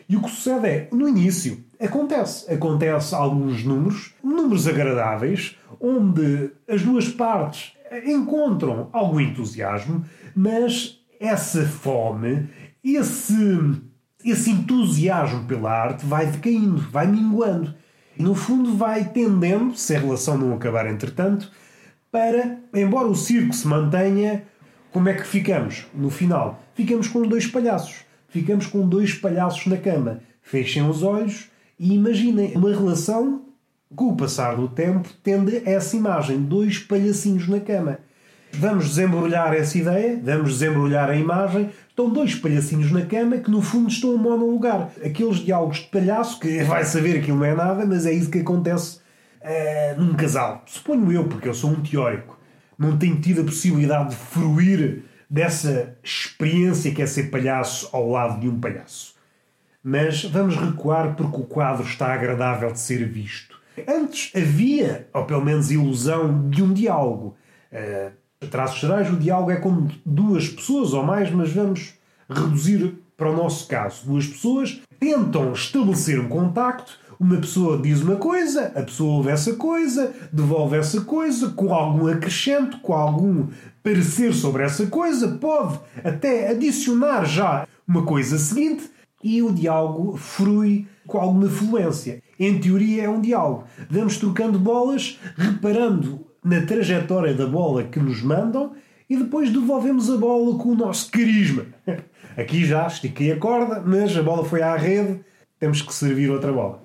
e 0.07 0.15
o 0.15 0.22
que 0.22 0.29
sucede 0.29 0.65
é, 0.65 0.88
no 0.93 1.10
início, 1.10 1.62
acontece. 1.77 2.50
Acontece 2.50 3.13
alguns 3.13 3.65
números, 3.65 4.13
números 4.24 4.65
agradáveis, 4.65 5.57
onde 5.77 6.51
as 6.69 6.81
duas 6.84 7.10
partes 7.10 7.74
encontram 8.05 8.89
algum 8.93 9.19
entusiasmo, 9.19 10.05
mas 10.34 10.96
essa 11.19 11.65
fome, 11.65 12.50
esse, 12.83 13.36
esse 14.24 14.51
entusiasmo 14.51 15.45
pela 15.45 15.71
arte 15.71 16.05
vai 16.05 16.25
decaindo, 16.25 16.77
vai 16.91 17.07
minguando. 17.07 17.74
E 18.17 18.24
no 18.24 18.33
fundo 18.33 18.75
vai 18.75 19.05
tendendo, 19.05 19.75
se 19.75 19.95
a 19.95 20.00
relação 20.00 20.38
não 20.38 20.53
acabar 20.53 20.88
entretanto, 20.88 21.51
para, 22.12 22.57
embora 22.74 23.07
o 23.07 23.15
circo 23.15 23.53
se 23.53 23.67
mantenha, 23.67 24.43
como 24.91 25.09
é 25.09 25.13
que 25.13 25.27
ficamos? 25.27 25.86
No 25.93 26.09
final, 26.09 26.63
ficamos 26.74 27.07
com 27.07 27.21
dois 27.21 27.45
palhaços. 27.45 28.05
Ficamos 28.29 28.65
com 28.65 28.88
dois 28.88 29.13
palhaços 29.13 29.67
na 29.67 29.77
cama. 29.77 30.21
Fechem 30.41 30.89
os 30.89 31.03
olhos 31.03 31.50
e 31.79 31.93
imaginem 31.93 32.55
uma 32.55 32.69
relação 32.69 33.45
com 33.95 34.09
o 34.09 34.17
passar 34.17 34.55
do 34.55 34.67
tempo 34.67 35.09
tende 35.24 35.57
a 35.57 35.69
essa 35.69 35.95
imagem, 35.95 36.41
dois 36.41 36.79
palhacinhos 36.79 37.47
na 37.47 37.59
cama. 37.59 38.00
Vamos 38.53 38.89
desembrulhar 38.89 39.53
essa 39.53 39.77
ideia, 39.77 40.19
vamos 40.23 40.59
desembrulhar 40.59 41.09
a 41.09 41.15
imagem. 41.15 41.69
Estão 41.89 42.09
dois 42.09 42.33
palhacinhos 42.35 42.91
na 42.91 43.05
cama 43.05 43.37
que 43.37 43.51
no 43.51 43.61
fundo 43.61 43.89
estão 43.89 44.15
a 44.15 44.17
monolugar. 44.17 44.89
Aqueles 45.03 45.37
diálogos 45.37 45.79
de 45.79 45.87
palhaço 45.87 46.39
que 46.39 46.63
vai 46.65 46.83
saber 46.83 47.21
que 47.21 47.31
não 47.31 47.43
é 47.43 47.53
nada, 47.53 47.85
mas 47.85 48.05
é 48.05 48.11
isso 48.11 48.31
que 48.31 48.39
acontece 48.39 48.99
uh, 49.41 50.01
num 50.01 50.15
casal. 50.15 50.63
Suponho 50.65 51.11
eu, 51.11 51.25
porque 51.25 51.47
eu 51.47 51.53
sou 51.53 51.71
um 51.71 51.81
teórico. 51.81 52.37
Não 52.77 52.97
tenho 52.97 53.19
tido 53.19 53.41
a 53.41 53.43
possibilidade 53.43 54.11
de 54.11 54.15
fruir 54.15 55.03
dessa 55.29 55.95
experiência 56.03 56.93
que 56.93 57.01
é 57.01 57.05
ser 57.05 57.29
palhaço 57.29 57.89
ao 57.91 58.09
lado 58.09 58.39
de 58.39 58.47
um 58.47 58.59
palhaço. 58.59 59.15
Mas 59.83 60.23
vamos 60.23 60.55
recuar 60.55 61.15
porque 61.15 61.39
o 61.39 61.45
quadro 61.45 61.85
está 61.85 62.13
agradável 62.13 62.71
de 62.71 62.79
ser 62.79 63.07
visto. 63.07 63.57
Antes 63.87 64.31
havia, 64.35 65.07
ou 65.13 65.25
pelo 65.25 65.43
menos 65.43 65.69
ilusão, 65.69 66.49
de 66.49 66.63
um 66.63 66.73
diálogo. 66.73 67.35
Uh, 67.71 68.11
a 68.41 68.46
traços 68.46 68.79
gerais, 68.79 69.12
o 69.12 69.17
diálogo 69.17 69.51
é 69.51 69.56
como 69.56 69.89
duas 70.06 70.48
pessoas 70.48 70.94
ou 70.94 71.03
mais, 71.03 71.32
mas 71.32 71.51
vamos 71.51 71.94
reduzir 72.29 72.96
para 73.15 73.32
o 73.32 73.36
nosso 73.36 73.67
caso. 73.67 74.06
Duas 74.06 74.27
pessoas 74.27 74.79
tentam 75.00 75.53
estabelecer 75.53 76.20
um 76.20 76.29
contacto, 76.29 77.00
uma 77.20 77.38
pessoa 77.38 77.79
diz 77.79 78.01
uma 78.01 78.17
coisa, 78.17 78.72
a 78.75 78.84
pessoa 78.84 79.17
ouve 79.17 79.29
essa 79.29 79.53
coisa, 79.53 80.13
devolve 80.32 80.77
essa 80.77 81.01
coisa, 81.01 81.50
com 81.50 81.74
algum 81.74 82.08
acrescento, 82.08 82.79
com 82.79 82.94
algum 82.94 83.48
parecer 83.82 84.34
sobre 84.34 84.63
essa 84.63 84.86
coisa, 84.86 85.29
pode 85.29 85.79
até 86.03 86.50
adicionar 86.51 87.25
já 87.25 87.67
uma 87.88 88.03
coisa 88.03 88.38
seguinte 88.38 88.91
e 89.24 89.41
o 89.41 89.51
diálogo 89.51 90.15
frui 90.15 90.88
com 91.08 91.17
alguma 91.17 91.50
fluência. 91.50 92.22
Em 92.39 92.60
teoria 92.60 93.06
é 93.06 93.10
um 93.10 93.20
diálogo. 93.20 93.63
Vamos 93.89 94.17
trocando 94.17 94.60
bolas, 94.60 95.17
reparando 95.36 96.26
na 96.47 96.61
trajetória 96.61 97.33
da 97.33 97.45
bola 97.45 97.83
que 97.83 97.99
nos 97.99 98.21
mandam 98.21 98.71
e 99.09 99.17
depois 99.17 99.49
devolvemos 99.51 100.09
a 100.09 100.15
bola 100.15 100.57
com 100.57 100.69
o 100.69 100.75
nosso 100.75 101.11
carisma. 101.11 101.65
Aqui 102.37 102.65
já 102.65 102.87
estiquei 102.87 103.33
a 103.33 103.37
corda, 103.37 103.83
mas 103.85 104.15
a 104.15 104.23
bola 104.23 104.45
foi 104.45 104.61
à 104.61 104.75
rede, 104.77 105.19
temos 105.59 105.81
que 105.81 105.93
servir 105.93 106.31
outra 106.31 106.53
bola. 106.53 106.81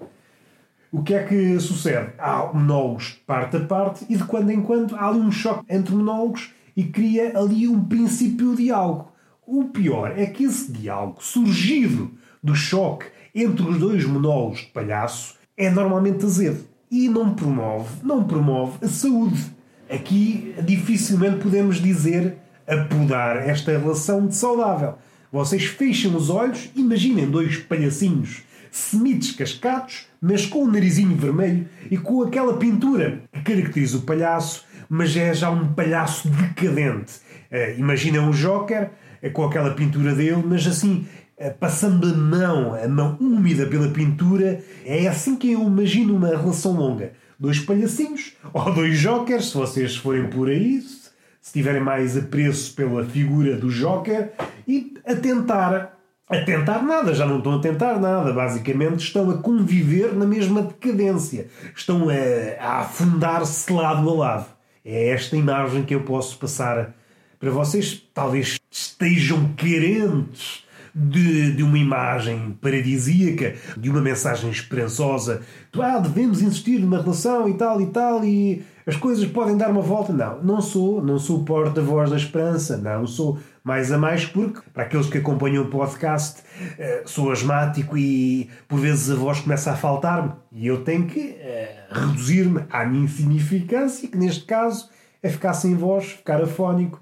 O 0.90 1.02
que 1.02 1.14
é 1.14 1.22
que 1.22 1.60
sucede? 1.60 2.12
Há 2.18 2.50
monólogos 2.52 3.20
parte 3.24 3.56
a 3.56 3.60
parte 3.60 4.04
e 4.08 4.16
de 4.16 4.24
quando 4.24 4.50
em 4.50 4.60
quando 4.60 4.96
há 4.96 5.08
ali 5.08 5.20
um 5.20 5.30
choque 5.30 5.64
entre 5.72 5.94
monólogos 5.94 6.50
e 6.76 6.82
cria 6.84 7.38
ali 7.38 7.68
um 7.68 7.84
princípio 7.84 8.56
de 8.56 8.64
diálogo. 8.64 9.12
O 9.46 9.66
pior 9.66 10.18
é 10.18 10.26
que 10.26 10.44
esse 10.44 10.72
diálogo, 10.72 11.22
surgido 11.22 12.10
do 12.42 12.54
choque 12.54 13.06
entre 13.34 13.62
os 13.62 13.78
dois 13.78 14.04
monólogos 14.04 14.60
de 14.60 14.66
palhaço, 14.66 15.36
é 15.56 15.70
normalmente 15.70 16.24
azedo 16.24 16.71
e 16.92 17.08
não 17.08 17.34
promove, 17.34 17.88
não 18.04 18.22
promove 18.22 18.84
a 18.84 18.88
saúde. 18.88 19.42
Aqui 19.88 20.54
dificilmente 20.62 21.38
podemos 21.38 21.80
dizer 21.80 22.36
apodar 22.68 23.38
esta 23.48 23.72
relação 23.72 24.26
de 24.26 24.36
saudável. 24.36 24.98
Vocês 25.32 25.64
fecham 25.64 26.14
os 26.14 26.28
olhos, 26.28 26.70
imaginem 26.76 27.30
dois 27.30 27.56
palhacinhos 27.56 28.42
semi-descascados, 28.70 30.06
mas 30.20 30.44
com 30.44 30.64
o 30.64 30.70
narizinho 30.70 31.16
vermelho 31.16 31.66
e 31.90 31.96
com 31.96 32.22
aquela 32.22 32.58
pintura 32.58 33.22
que 33.32 33.40
caracteriza 33.40 33.96
o 33.96 34.02
palhaço, 34.02 34.66
mas 34.88 35.16
é 35.16 35.32
já 35.32 35.50
um 35.50 35.72
palhaço 35.72 36.28
decadente. 36.28 37.14
Uh, 37.50 37.78
imaginem 37.78 38.20
um 38.20 38.30
Joker 38.30 38.90
uh, 39.22 39.30
com 39.30 39.44
aquela 39.44 39.74
pintura 39.74 40.14
dele, 40.14 40.42
mas 40.44 40.66
assim, 40.66 41.06
passando 41.50 42.08
a 42.08 42.14
mão, 42.14 42.74
a 42.74 42.88
mão 42.88 43.16
úmida 43.20 43.66
pela 43.66 43.88
pintura, 43.88 44.62
é 44.84 45.06
assim 45.06 45.36
que 45.36 45.52
eu 45.52 45.62
imagino 45.62 46.14
uma 46.14 46.28
relação 46.28 46.72
longa. 46.72 47.12
Dois 47.38 47.58
palhacinhos, 47.58 48.34
ou 48.52 48.72
dois 48.72 48.96
Jokers, 48.96 49.50
se 49.50 49.56
vocês 49.56 49.96
forem 49.96 50.28
por 50.28 50.48
aí, 50.48 50.80
se 50.80 51.52
tiverem 51.52 51.82
mais 51.82 52.16
apreço 52.16 52.74
pela 52.74 53.04
figura 53.04 53.56
do 53.56 53.68
Joker, 53.68 54.32
e 54.66 54.94
a 55.04 55.14
tentar 55.14 55.98
a 56.28 56.44
tentar 56.44 56.82
nada, 56.82 57.14
já 57.14 57.26
não 57.26 57.38
estão 57.38 57.56
a 57.56 57.58
tentar 57.58 58.00
nada. 58.00 58.32
Basicamente 58.32 59.00
estão 59.00 59.30
a 59.30 59.36
conviver 59.36 60.14
na 60.14 60.24
mesma 60.24 60.62
decadência. 60.62 61.48
Estão 61.76 62.08
a, 62.08 62.64
a 62.64 62.80
afundar-se 62.80 63.70
lado 63.70 64.08
a 64.08 64.14
lado. 64.14 64.46
É 64.82 65.10
esta 65.10 65.36
imagem 65.36 65.84
que 65.84 65.94
eu 65.94 66.00
posso 66.00 66.38
passar 66.38 66.94
para 67.38 67.50
vocês. 67.50 68.02
Talvez 68.14 68.58
estejam 68.70 69.52
carentes 69.54 70.61
de, 70.94 71.52
de 71.52 71.62
uma 71.62 71.78
imagem 71.78 72.56
paradisíaca, 72.60 73.54
de 73.76 73.88
uma 73.88 74.00
mensagem 74.00 74.50
esperançosa. 74.50 75.42
Ah, 75.78 75.98
devemos 75.98 76.42
insistir 76.42 76.78
numa 76.78 77.00
relação 77.00 77.48
e 77.48 77.54
tal 77.54 77.80
e 77.80 77.86
tal 77.86 78.24
e 78.24 78.64
as 78.86 78.96
coisas 78.96 79.24
podem 79.26 79.56
dar 79.56 79.70
uma 79.70 79.80
volta. 79.80 80.12
Não, 80.12 80.42
não 80.42 80.60
sou, 80.60 81.02
não 81.02 81.18
sou 81.18 81.44
porta-voz 81.44 82.10
da 82.10 82.16
esperança, 82.16 82.76
não 82.76 83.06
sou 83.06 83.38
mais 83.64 83.92
a 83.92 83.98
mais 83.98 84.26
porque, 84.26 84.60
para 84.74 84.82
aqueles 84.82 85.06
que 85.06 85.18
acompanham 85.18 85.64
o 85.64 85.68
podcast, 85.68 86.42
eh, 86.78 87.02
sou 87.06 87.30
asmático 87.30 87.96
e 87.96 88.50
por 88.66 88.80
vezes 88.80 89.10
a 89.10 89.14
voz 89.14 89.40
começa 89.40 89.70
a 89.70 89.76
faltar-me 89.76 90.32
e 90.50 90.66
eu 90.66 90.82
tenho 90.82 91.06
que 91.06 91.20
uh, 91.20 92.00
reduzir-me 92.00 92.64
à 92.70 92.84
minha 92.84 93.04
insignificância, 93.04 94.08
que 94.08 94.16
neste 94.18 94.44
caso 94.44 94.90
é 95.22 95.28
ficar 95.28 95.54
sem 95.54 95.76
voz, 95.76 96.06
ficar 96.06 96.42
afónico, 96.42 97.00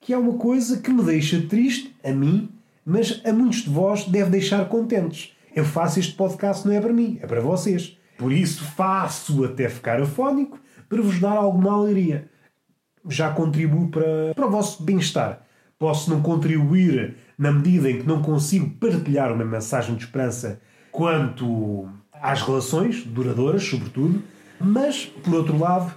que 0.00 0.14
é 0.14 0.18
uma 0.18 0.38
coisa 0.38 0.78
que 0.78 0.90
me 0.90 1.02
deixa 1.02 1.42
triste, 1.42 1.94
a 2.02 2.12
mim, 2.12 2.48
mas 2.84 3.20
a 3.24 3.32
muitos 3.32 3.62
de 3.62 3.70
vós 3.70 4.04
deve 4.04 4.30
deixar 4.30 4.68
contentes. 4.68 5.32
Eu 5.54 5.64
faço 5.64 5.98
este 5.98 6.14
podcast 6.14 6.66
não 6.66 6.74
é 6.74 6.80
para 6.80 6.92
mim, 6.92 7.18
é 7.22 7.26
para 7.26 7.40
vocês. 7.40 7.98
Por 8.16 8.32
isso 8.32 8.64
faço 8.64 9.44
até 9.44 9.68
ficar 9.68 10.00
afónico 10.00 10.58
para 10.88 11.00
vos 11.00 11.18
dar 11.18 11.36
alguma 11.36 11.72
alegria. 11.72 12.28
Já 13.08 13.30
contribuo 13.32 13.88
para, 13.88 14.34
para 14.34 14.46
o 14.46 14.50
vosso 14.50 14.82
bem-estar. 14.82 15.42
Posso 15.78 16.10
não 16.10 16.20
contribuir 16.20 17.16
na 17.38 17.50
medida 17.50 17.90
em 17.90 18.00
que 18.00 18.06
não 18.06 18.20
consigo 18.20 18.68
partilhar 18.78 19.32
uma 19.32 19.44
mensagem 19.44 19.94
de 19.94 20.04
esperança 20.04 20.60
quanto 20.92 21.88
às 22.12 22.42
relações 22.42 23.02
duradouras, 23.04 23.64
sobretudo, 23.64 24.22
mas, 24.60 25.06
por 25.06 25.34
outro 25.34 25.58
lado, 25.58 25.94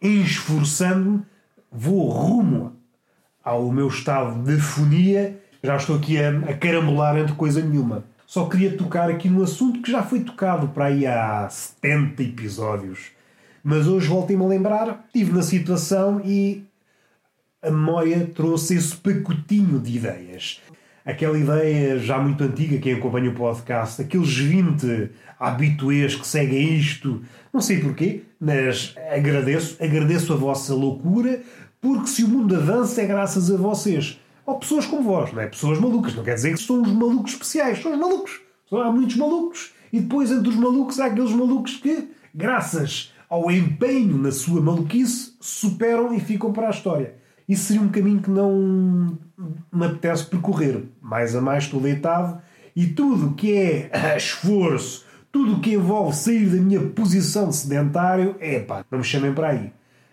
esforçando-me, 0.00 1.22
vou 1.70 2.08
rumo 2.08 2.76
ao 3.42 3.70
meu 3.70 3.88
estado 3.88 4.42
de 4.42 4.58
fonia. 4.58 5.42
Já 5.64 5.76
estou 5.76 5.96
aqui 5.96 6.18
a, 6.18 6.28
a 6.28 6.52
carambolar 6.52 7.16
entre 7.16 7.34
coisa 7.36 7.62
nenhuma. 7.62 8.04
Só 8.26 8.44
queria 8.44 8.76
tocar 8.76 9.08
aqui 9.08 9.30
no 9.30 9.42
assunto 9.42 9.80
que 9.80 9.90
já 9.90 10.02
foi 10.02 10.20
tocado 10.20 10.68
para 10.68 10.84
aí 10.84 11.06
há 11.06 11.48
70 11.48 12.22
episódios. 12.22 13.12
Mas 13.62 13.86
hoje 13.86 14.06
voltei-me 14.06 14.44
a 14.44 14.46
lembrar, 14.46 15.06
estive 15.06 15.32
na 15.32 15.42
situação 15.42 16.20
e 16.22 16.64
a 17.62 17.70
memória 17.70 18.30
trouxe 18.34 18.76
esse 18.76 18.94
pacotinho 18.94 19.80
de 19.80 19.96
ideias. 19.96 20.60
Aquela 21.02 21.38
ideia 21.38 21.98
já 21.98 22.18
muito 22.18 22.44
antiga, 22.44 22.76
quem 22.76 22.92
acompanha 22.92 23.30
o 23.30 23.34
podcast, 23.34 24.02
aqueles 24.02 24.36
20 24.36 25.12
habituês 25.40 26.14
que 26.14 26.26
seguem 26.26 26.74
isto, 26.74 27.22
não 27.50 27.62
sei 27.62 27.80
porquê, 27.80 28.24
mas 28.38 28.94
agradeço, 29.10 29.82
agradeço 29.82 30.30
a 30.34 30.36
vossa 30.36 30.74
loucura, 30.74 31.40
porque 31.80 32.08
se 32.08 32.22
o 32.22 32.28
mundo 32.28 32.54
avança 32.54 33.00
é 33.00 33.06
graças 33.06 33.50
a 33.50 33.56
vocês. 33.56 34.20
Ou 34.46 34.58
pessoas 34.58 34.86
como 34.86 35.02
vós, 35.02 35.32
não 35.32 35.40
é? 35.40 35.46
Pessoas 35.46 35.78
malucas. 35.78 36.14
Não 36.14 36.22
quer 36.22 36.34
dizer 36.34 36.54
que 36.54 36.62
são 36.62 36.82
os 36.82 36.92
malucos 36.92 37.32
especiais, 37.32 37.80
são 37.80 37.92
os 37.92 37.98
malucos. 37.98 38.40
Há 38.72 38.90
muitos 38.90 39.16
malucos. 39.16 39.72
E 39.92 40.00
depois, 40.00 40.30
entre 40.30 40.48
os 40.48 40.56
malucos, 40.56 40.98
há 40.98 41.06
aqueles 41.06 41.30
malucos 41.30 41.76
que, 41.76 42.08
graças 42.34 43.12
ao 43.28 43.50
empenho 43.50 44.18
na 44.18 44.32
sua 44.32 44.60
maluquice, 44.60 45.34
superam 45.40 46.12
e 46.14 46.20
ficam 46.20 46.52
para 46.52 46.66
a 46.66 46.70
história. 46.70 47.14
Isso 47.48 47.64
seria 47.64 47.82
um 47.82 47.88
caminho 47.88 48.20
que 48.20 48.30
não 48.30 49.18
me 49.72 49.86
apetece 49.86 50.24
percorrer. 50.24 50.84
Mais 51.00 51.34
a 51.36 51.40
mais 51.40 51.64
estou 51.64 51.80
deitado 51.80 52.40
e 52.74 52.86
tudo 52.86 53.34
que 53.34 53.52
é 53.52 53.90
esforço, 54.16 55.04
tudo 55.30 55.60
que 55.60 55.74
envolve 55.74 56.16
sair 56.16 56.48
da 56.48 56.60
minha 56.60 56.80
posição 56.80 57.48
de 57.48 57.56
sedentário, 57.56 58.36
é 58.40 58.60
pá, 58.60 58.84
não 58.90 58.98
me 58.98 59.04
chamem 59.04 59.32
para 59.32 59.48
aí. 59.48 59.72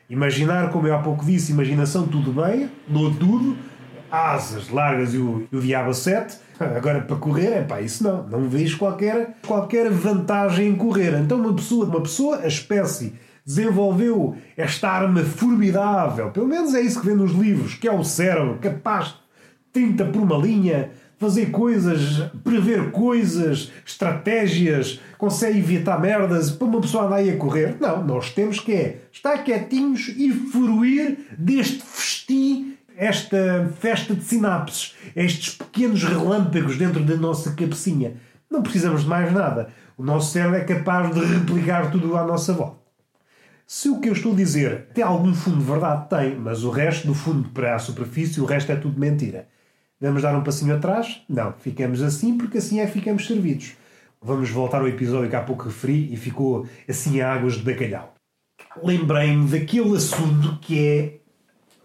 Imaginar, 0.09 0.71
como 0.71 0.88
eu 0.88 0.95
há 0.95 1.00
pouco 1.00 1.25
disse, 1.25 1.53
imaginação, 1.53 2.05
tudo 2.07 2.33
bem, 2.33 2.69
dou 2.88 3.13
tudo, 3.15 3.57
asas 4.11 4.69
largas 4.69 5.13
e 5.13 5.17
o, 5.17 5.47
e 5.51 5.55
o 5.55 5.61
diabo 5.61 5.93
sete. 5.93 6.37
Agora, 6.59 7.01
para 7.01 7.15
correr, 7.15 7.53
é 7.53 7.61
pá, 7.61 7.81
isso 7.81 8.03
não. 8.03 8.27
Não 8.27 8.49
vejo 8.49 8.77
qualquer, 8.77 9.37
qualquer 9.45 9.89
vantagem 9.89 10.69
em 10.69 10.75
correr. 10.75 11.17
Então, 11.19 11.39
uma 11.39 11.53
pessoa, 11.53 11.85
uma 11.85 12.01
pessoa, 12.01 12.41
a 12.43 12.47
espécie 12.47 13.13
desenvolveu 13.45 14.35
esta 14.55 14.89
arma 14.89 15.23
formidável, 15.23 16.29
pelo 16.29 16.47
menos 16.47 16.75
é 16.75 16.81
isso 16.81 16.99
que 16.99 17.07
vê 17.07 17.13
nos 17.15 17.31
livros, 17.31 17.73
que 17.73 17.87
é 17.87 17.91
o 17.91 18.03
cérebro, 18.03 18.59
capaz, 18.61 19.15
30 19.73 20.05
por 20.05 20.21
uma 20.21 20.37
linha, 20.37 20.91
fazer 21.17 21.51
coisas, 21.51 22.29
prever 22.43 22.91
coisas, 22.91 23.71
estratégias, 23.85 24.99
consegue 25.17 25.59
evitar 25.59 25.99
merdas 25.99 26.49
para 26.49 26.67
uma 26.67 26.81
pessoa 26.81 27.05
andar 27.05 27.17
aí 27.17 27.29
a 27.29 27.37
correr. 27.37 27.77
Não, 27.79 28.03
nós 28.03 28.31
temos 28.31 28.59
que 28.59 28.73
é 28.73 29.01
estar 29.11 29.37
quietinhos 29.43 30.07
e 30.09 30.31
fruir 30.31 31.19
deste 31.37 31.81
festim, 31.83 32.70
esta 33.01 33.67
festa 33.79 34.13
de 34.13 34.24
sinapses, 34.24 34.96
estes 35.15 35.55
pequenos 35.55 36.03
relâmpagos 36.03 36.77
dentro 36.77 37.03
da 37.03 37.15
nossa 37.15 37.51
cabecinha. 37.53 38.17
Não 38.48 38.62
precisamos 38.62 39.01
de 39.01 39.08
mais 39.08 39.34
nada. 39.34 39.70
O 39.98 40.03
nosso 40.03 40.31
cérebro 40.31 40.58
é 40.58 40.63
capaz 40.63 41.12
de 41.12 41.20
replicar 41.20 41.89
tudo 41.89 42.15
à 42.15 42.24
nossa 42.24 42.53
volta. 42.53 42.79
Se 43.65 43.89
o 43.89 44.00
que 44.00 44.08
eu 44.08 44.13
estou 44.13 44.34
a 44.34 44.36
dizer 44.36 44.89
tem 44.93 45.03
algum 45.03 45.34
fundo 45.34 45.58
de 45.58 45.63
verdade, 45.63 46.10
tem, 46.10 46.36
mas 46.36 46.63
o 46.63 46.70
resto 46.70 47.08
do 47.08 47.15
fundo 47.15 47.50
para 47.50 47.74
a 47.74 47.79
superfície, 47.79 48.39
o 48.39 48.46
resto 48.46 48.72
é 48.72 48.75
tudo 48.75 49.00
mentira. 49.00 49.48
Vamos 50.00 50.22
dar 50.22 50.36
um 50.36 50.43
passinho 50.43 50.75
atrás? 50.75 51.24
Não, 51.27 51.53
ficamos 51.53 52.03
assim 52.03 52.38
porque 52.38 52.60
assim 52.60 52.81
é 52.81 52.86
que 52.86 52.91
ficamos 52.91 53.25
servidos. 53.25 53.74
Vamos 54.22 54.51
voltar 54.51 54.81
ao 54.81 54.88
episódio 54.88 55.27
que 55.27 55.36
há 55.36 55.41
pouco 55.41 55.63
referi 55.63 56.13
e 56.13 56.17
ficou 56.17 56.67
assim 56.88 57.20
a 57.20 57.34
águas 57.34 57.53
de 57.55 57.63
bacalhau. 57.63 58.13
Lembrei-me 58.84 59.50
daquele 59.50 59.98
assunto 59.98 60.60
que 60.62 60.79
é 60.79 61.20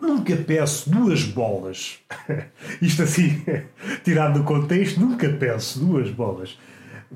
nunca 0.01 0.37
peço 0.37 0.91
duas 0.91 1.25
bolas. 1.25 1.99
Isto 2.81 3.03
assim, 3.03 3.43
tirado 4.05 4.41
do 4.41 4.45
contexto, 4.45 5.01
nunca 5.01 5.29
peço 5.29 5.81
duas 5.81 6.11
bolas. 6.11 6.59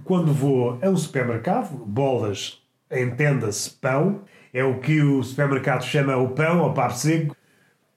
Quando 0.05 0.33
vou 0.33 0.79
a 0.83 0.89
um 0.89 0.97
supermercado, 0.97 1.77
bolas, 1.85 2.61
entenda-se 2.91 3.71
pão, 3.71 4.23
é 4.53 4.65
o 4.65 4.79
que 4.81 5.01
o 5.01 5.23
supermercado 5.23 5.85
chama 5.85 6.17
o 6.17 6.31
pão 6.31 6.61
ou 6.61 6.73
par 6.73 6.93
seco. 6.93 7.37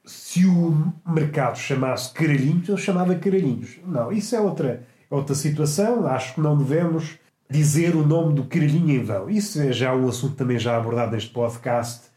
Se 0.04 0.44
o 0.44 0.92
mercado 1.06 1.56
chamasse 1.56 2.12
caralhinhos, 2.12 2.68
eu 2.68 2.76
chamava 2.76 3.14
caralhinhos. 3.14 3.78
Não, 3.86 4.12
isso 4.12 4.36
é 4.36 4.40
outra, 4.40 4.86
é 5.10 5.14
outra 5.14 5.34
situação. 5.34 6.06
Acho 6.06 6.34
que 6.34 6.40
não 6.40 6.56
devemos 6.56 7.18
dizer 7.48 7.94
o 7.94 8.06
nome 8.06 8.34
do 8.34 8.44
caralhinho 8.44 8.90
em 8.90 9.02
vão. 9.02 9.30
Isso 9.30 9.60
é 9.60 9.72
já 9.72 9.94
um 9.94 10.08
assunto 10.08 10.36
também 10.36 10.58
já 10.58 10.76
abordado 10.76 11.12
neste 11.12 11.30
podcast, 11.30 12.08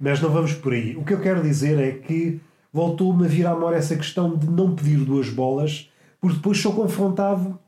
mas 0.00 0.20
não 0.20 0.30
vamos 0.30 0.54
por 0.54 0.72
aí. 0.72 0.96
O 0.96 1.04
que 1.04 1.12
eu 1.12 1.20
quero 1.20 1.42
dizer 1.42 1.78
é 1.78 1.92
que 1.92 2.40
voltou-me 2.72 3.26
a 3.26 3.28
vir 3.28 3.46
à 3.46 3.54
memória 3.54 3.76
essa 3.76 3.94
questão 3.94 4.34
de 4.36 4.48
não 4.48 4.74
pedir 4.74 4.98
duas 4.98 5.28
bolas, 5.28 5.90
porque 6.18 6.36
depois 6.36 6.58
sou 6.58 6.72
confrontado 6.72 7.58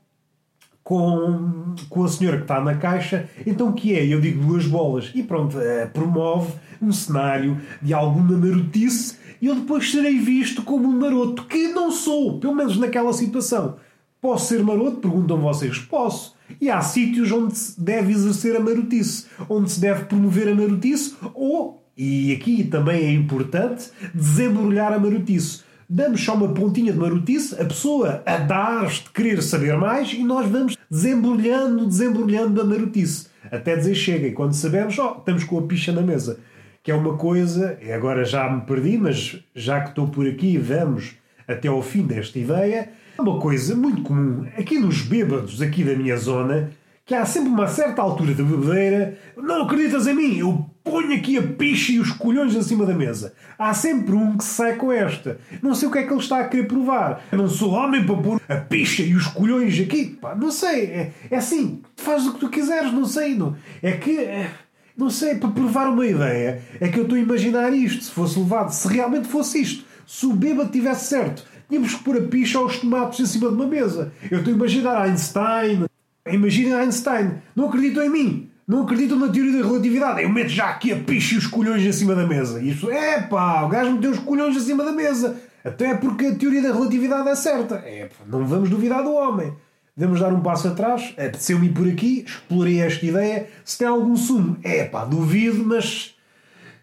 com, 0.83 1.75
com 1.87 2.03
a 2.03 2.07
senhora 2.07 2.37
que 2.37 2.43
está 2.43 2.59
na 2.59 2.75
caixa, 2.75 3.29
então 3.45 3.69
o 3.69 3.73
que 3.73 3.93
é? 3.93 4.05
Eu 4.05 4.19
digo 4.19 4.43
duas 4.45 4.65
bolas. 4.65 5.11
E 5.13 5.21
pronto, 5.21 5.57
uh, 5.57 5.89
promove 5.93 6.53
um 6.81 6.91
cenário 6.91 7.57
de 7.81 7.93
alguma 7.93 8.37
marotice 8.37 9.15
e 9.41 9.47
eu 9.47 9.55
depois 9.55 9.91
serei 9.91 10.19
visto 10.19 10.63
como 10.63 10.87
um 10.87 10.99
maroto, 10.99 11.45
que 11.45 11.67
não 11.67 11.91
sou, 11.91 12.39
pelo 12.39 12.55
menos 12.55 12.77
naquela 12.77 13.13
situação. 13.13 13.75
Posso 14.21 14.47
ser 14.47 14.63
maroto? 14.63 14.97
Perguntam 15.01 15.37
vocês. 15.37 15.77
Posso. 15.79 16.33
E 16.61 16.69
há 16.69 16.81
sítios 16.81 17.29
onde 17.29 17.57
se 17.57 17.79
deve 17.79 18.13
exercer 18.13 18.55
a 18.55 18.59
marotice, 18.61 19.25
onde 19.49 19.69
se 19.69 19.81
deve 19.81 20.05
promover 20.05 20.47
a 20.47 20.55
marotice 20.55 21.15
ou, 21.33 21.82
e 21.97 22.33
aqui 22.33 22.63
também 22.63 23.05
é 23.05 23.11
importante, 23.11 23.89
desembrulhar 24.13 24.91
a 24.93 24.99
marotice 24.99 25.63
damos 25.89 26.23
só 26.23 26.33
uma 26.33 26.53
pontinha 26.53 26.91
de 26.91 26.97
marotice, 26.97 27.53
a 27.61 27.65
pessoa 27.65 28.23
a 28.25 28.37
dar 28.37 28.87
de 28.87 29.09
querer 29.13 29.43
saber 29.43 29.77
mais 29.77 30.11
e 30.11 30.23
nós 30.23 30.49
vamos 30.49 30.75
desembrulhando, 30.89 31.85
desembrulhando 31.85 32.59
a 32.59 32.63
marotice. 32.63 33.27
Até 33.51 33.75
dizer 33.75 33.93
chega. 33.93 34.27
E 34.27 34.31
quando 34.31 34.53
sabemos, 34.53 34.97
ó, 34.97 35.13
oh, 35.15 35.19
estamos 35.19 35.43
com 35.43 35.59
a 35.59 35.61
picha 35.61 35.91
na 35.91 36.01
mesa. 36.01 36.39
Que 36.81 36.91
é 36.91 36.95
uma 36.95 37.15
coisa, 37.15 37.77
e 37.81 37.91
agora 37.91 38.25
já 38.25 38.49
me 38.49 38.61
perdi, 38.61 38.97
mas 38.97 39.39
já 39.55 39.81
que 39.81 39.89
estou 39.89 40.07
por 40.07 40.27
aqui, 40.27 40.57
vamos 40.57 41.15
até 41.47 41.67
ao 41.67 41.81
fim 41.81 42.01
desta 42.01 42.39
ideia. 42.39 42.89
É 43.17 43.21
uma 43.21 43.39
coisa 43.39 43.75
muito 43.75 44.01
comum 44.01 44.47
aqui 44.57 44.79
nos 44.79 45.01
bêbados 45.01 45.61
aqui 45.61 45.83
da 45.83 45.95
minha 45.95 46.17
zona, 46.17 46.71
que 47.05 47.13
há 47.13 47.25
sempre 47.25 47.49
uma 47.49 47.67
certa 47.67 48.01
altura 48.01 48.33
da 48.33 48.43
bebedeira. 48.43 49.17
Não 49.37 49.63
acreditas 49.63 50.07
em 50.07 50.15
mim? 50.15 50.37
Eu 50.39 50.65
ponho 50.83 51.15
aqui 51.15 51.37
a 51.37 51.41
picha 51.41 51.93
e 51.93 51.99
os 51.99 52.11
colhões 52.11 52.53
em 52.55 52.61
cima 52.61 52.85
da 52.85 52.93
mesa. 52.93 53.33
Há 53.57 53.73
sempre 53.73 54.13
um 54.13 54.37
que 54.37 54.43
sai 54.43 54.75
com 54.75 54.91
esta. 54.91 55.39
Não 55.61 55.73
sei 55.73 55.87
o 55.87 55.91
que 55.91 55.99
é 55.99 56.03
que 56.03 56.11
ele 56.11 56.19
está 56.19 56.39
a 56.39 56.47
querer 56.47 56.67
provar. 56.67 57.23
Eu 57.31 57.37
não 57.37 57.47
sou 57.47 57.71
homem 57.71 58.05
para 58.05 58.15
pôr 58.17 58.41
a 58.49 58.55
picha 58.55 59.01
e 59.01 59.15
os 59.15 59.27
colhões 59.27 59.79
aqui. 59.79 60.17
Pá, 60.21 60.35
não 60.35 60.51
sei. 60.51 60.85
É, 60.85 61.11
é 61.31 61.37
assim. 61.37 61.81
Faz 61.95 62.27
o 62.27 62.33
que 62.33 62.39
tu 62.39 62.49
quiseres. 62.49 62.91
Não 62.91 63.05
sei. 63.05 63.35
Não. 63.35 63.55
É 63.81 63.93
que. 63.93 64.19
É, 64.19 64.51
não 64.97 65.09
sei. 65.09 65.35
Para 65.35 65.49
provar 65.49 65.87
uma 65.87 66.05
ideia. 66.05 66.61
É 66.79 66.89
que 66.89 66.99
eu 66.99 67.03
estou 67.03 67.17
a 67.17 67.21
imaginar 67.21 67.73
isto. 67.73 68.03
Se 68.03 68.11
fosse 68.11 68.37
levado. 68.37 68.71
Se 68.71 68.87
realmente 68.87 69.27
fosse 69.27 69.61
isto. 69.61 69.85
Se 70.05 70.25
o 70.25 70.33
bêbado 70.33 70.71
tivesse 70.71 71.07
certo. 71.07 71.45
Tínhamos 71.69 71.95
que 71.95 72.03
pôr 72.03 72.17
a 72.17 72.21
picha 72.21 72.59
aos 72.59 72.77
tomates 72.79 73.19
em 73.21 73.25
cima 73.25 73.47
de 73.47 73.55
uma 73.55 73.65
mesa. 73.65 74.11
Eu 74.29 74.39
estou 74.39 74.53
a 74.53 74.57
imaginar 74.57 75.01
Einstein. 75.03 75.85
Imaginem 76.29 76.73
Einstein. 76.73 77.35
Não 77.55 77.67
acreditam 77.67 78.03
em 78.03 78.09
mim. 78.09 78.49
Não 78.67 78.83
acreditam 78.83 79.19
na 79.19 79.27
teoria 79.27 79.61
da 79.61 79.67
relatividade. 79.67 80.23
Eu 80.23 80.29
meto 80.29 80.49
já 80.49 80.69
aqui 80.69 80.91
a 80.91 80.97
picha 80.97 81.35
e 81.35 81.37
os 81.37 81.47
colhões 81.47 81.83
em 81.83 81.91
cima 81.91 82.15
da 82.15 82.25
mesa. 82.25 82.61
Isso, 82.61 82.89
é 82.89 83.21
pá, 83.21 83.63
o 83.63 83.69
gajo 83.69 83.91
meteu 83.91 84.11
os 84.11 84.19
colhões 84.19 84.55
em 84.55 84.59
cima 84.59 84.83
da 84.83 84.91
mesa. 84.91 85.35
Até 85.63 85.93
porque 85.95 86.27
a 86.27 86.35
teoria 86.35 86.61
da 86.61 86.73
relatividade 86.73 87.27
é 87.27 87.35
certa. 87.35 87.75
É, 87.85 88.05
pá, 88.05 88.23
não 88.25 88.45
vamos 88.45 88.69
duvidar 88.69 89.03
do 89.03 89.13
homem. 89.13 89.53
Devemos 89.95 90.19
dar 90.19 90.33
um 90.33 90.41
passo 90.41 90.69
atrás. 90.69 91.13
Apeteceu-me 91.17 91.69
por 91.69 91.87
aqui, 91.87 92.23
explorei 92.25 92.79
esta 92.79 93.05
ideia. 93.05 93.47
Se 93.65 93.77
tem 93.77 93.87
algum 93.87 94.15
sumo, 94.15 94.57
é 94.63 94.85
pá, 94.85 95.03
duvido, 95.03 95.63
mas 95.65 96.15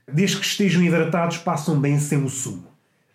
desde 0.06 0.36
que 0.36 0.44
estejam 0.44 0.82
hidratados, 0.82 1.38
passam 1.38 1.80
bem 1.80 1.98
sem 1.98 2.22
o 2.22 2.28
sumo. 2.28 2.68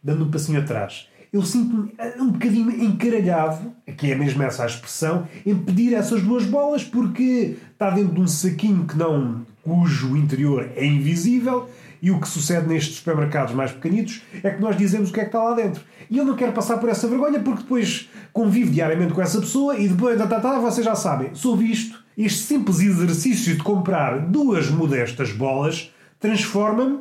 Dando 0.04 0.26
um 0.26 0.32
passinho 0.32 0.60
atrás 0.60 1.08
eu 1.36 1.44
sinto-me 1.44 1.92
um 2.18 2.32
bocadinho 2.32 2.72
encaralhado, 2.82 3.74
que 3.98 4.10
é 4.10 4.16
mesmo 4.16 4.42
essa 4.42 4.64
a 4.64 4.68
expressão, 4.68 5.28
em 5.46 5.54
pedir 5.54 5.94
essas 5.94 6.22
duas 6.22 6.46
bolas 6.46 6.82
porque 6.82 7.58
está 7.74 7.90
dentro 7.90 8.14
de 8.14 8.22
um 8.22 8.28
saquinho 8.28 8.86
que 8.86 8.98
não, 8.98 9.46
cujo 9.62 10.16
interior 10.16 10.70
é 10.78 10.86
invisível 10.86 11.70
e 12.02 12.10
o 12.10 12.22
que 12.22 12.28
sucede 12.30 12.68
nestes 12.68 12.96
supermercados 12.96 13.54
mais 13.54 13.74
pequenitos 13.74 14.22
é 14.42 14.50
que 14.50 14.62
nós 14.62 14.78
dizemos 14.78 15.10
o 15.10 15.14
que 15.14 15.20
é 15.20 15.24
que 15.24 15.30
está 15.30 15.44
lá 15.44 15.54
dentro. 15.54 15.84
E 16.10 16.18
eu 16.18 16.24
não 16.24 16.38
quero 16.38 16.54
passar 16.54 16.78
por 16.78 16.88
essa 16.88 17.06
vergonha 17.06 17.42
porque 17.42 17.64
depois 17.64 18.10
convivo 18.32 18.72
diariamente 18.72 19.14
com 19.14 19.22
essa 19.22 19.42
pessoa 19.42 19.78
e 19.78 19.90
depois, 19.90 20.18
tá, 20.18 20.28
tá, 20.28 20.40
tá, 20.40 20.58
vocês 20.60 20.86
já 20.86 20.96
sabem, 20.96 21.36
soube 21.36 21.70
isto. 21.70 22.02
Este 22.18 22.44
simples 22.44 22.80
exercício 22.80 23.58
de 23.58 23.62
comprar 23.62 24.20
duas 24.20 24.70
modestas 24.70 25.34
bolas 25.34 25.94
transforma-me, 26.18 27.00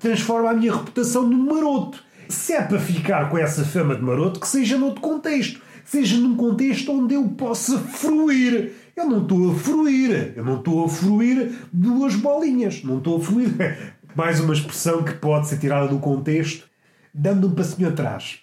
transforma 0.00 0.50
a 0.50 0.54
minha 0.54 0.74
reputação 0.74 1.24
num 1.24 1.54
maroto 1.54 2.09
se 2.30 2.52
é 2.52 2.62
para 2.62 2.78
ficar 2.78 3.28
com 3.28 3.38
essa 3.38 3.64
fama 3.64 3.94
de 3.94 4.02
maroto, 4.02 4.40
que 4.40 4.48
seja 4.48 4.78
noutro 4.78 5.00
contexto. 5.00 5.60
Seja 5.84 6.16
num 6.18 6.36
contexto 6.36 6.92
onde 6.92 7.14
eu 7.14 7.28
possa 7.30 7.78
fruir. 7.78 8.72
Eu 8.96 9.06
não 9.06 9.22
estou 9.22 9.50
a 9.50 9.54
fruir. 9.54 10.32
Eu 10.36 10.44
não 10.44 10.58
estou 10.58 10.84
a 10.84 10.88
fruir 10.88 11.52
duas 11.72 12.14
bolinhas. 12.14 12.84
Não 12.84 12.98
estou 12.98 13.18
a 13.18 13.20
fruir. 13.20 13.94
Mais 14.14 14.40
uma 14.40 14.54
expressão 14.54 15.02
que 15.02 15.14
pode 15.14 15.48
ser 15.48 15.58
tirada 15.58 15.88
do 15.88 15.98
contexto, 15.98 16.68
dando 17.14 17.48
um 17.48 17.54
passinho 17.54 17.88
atrás. 17.88 18.40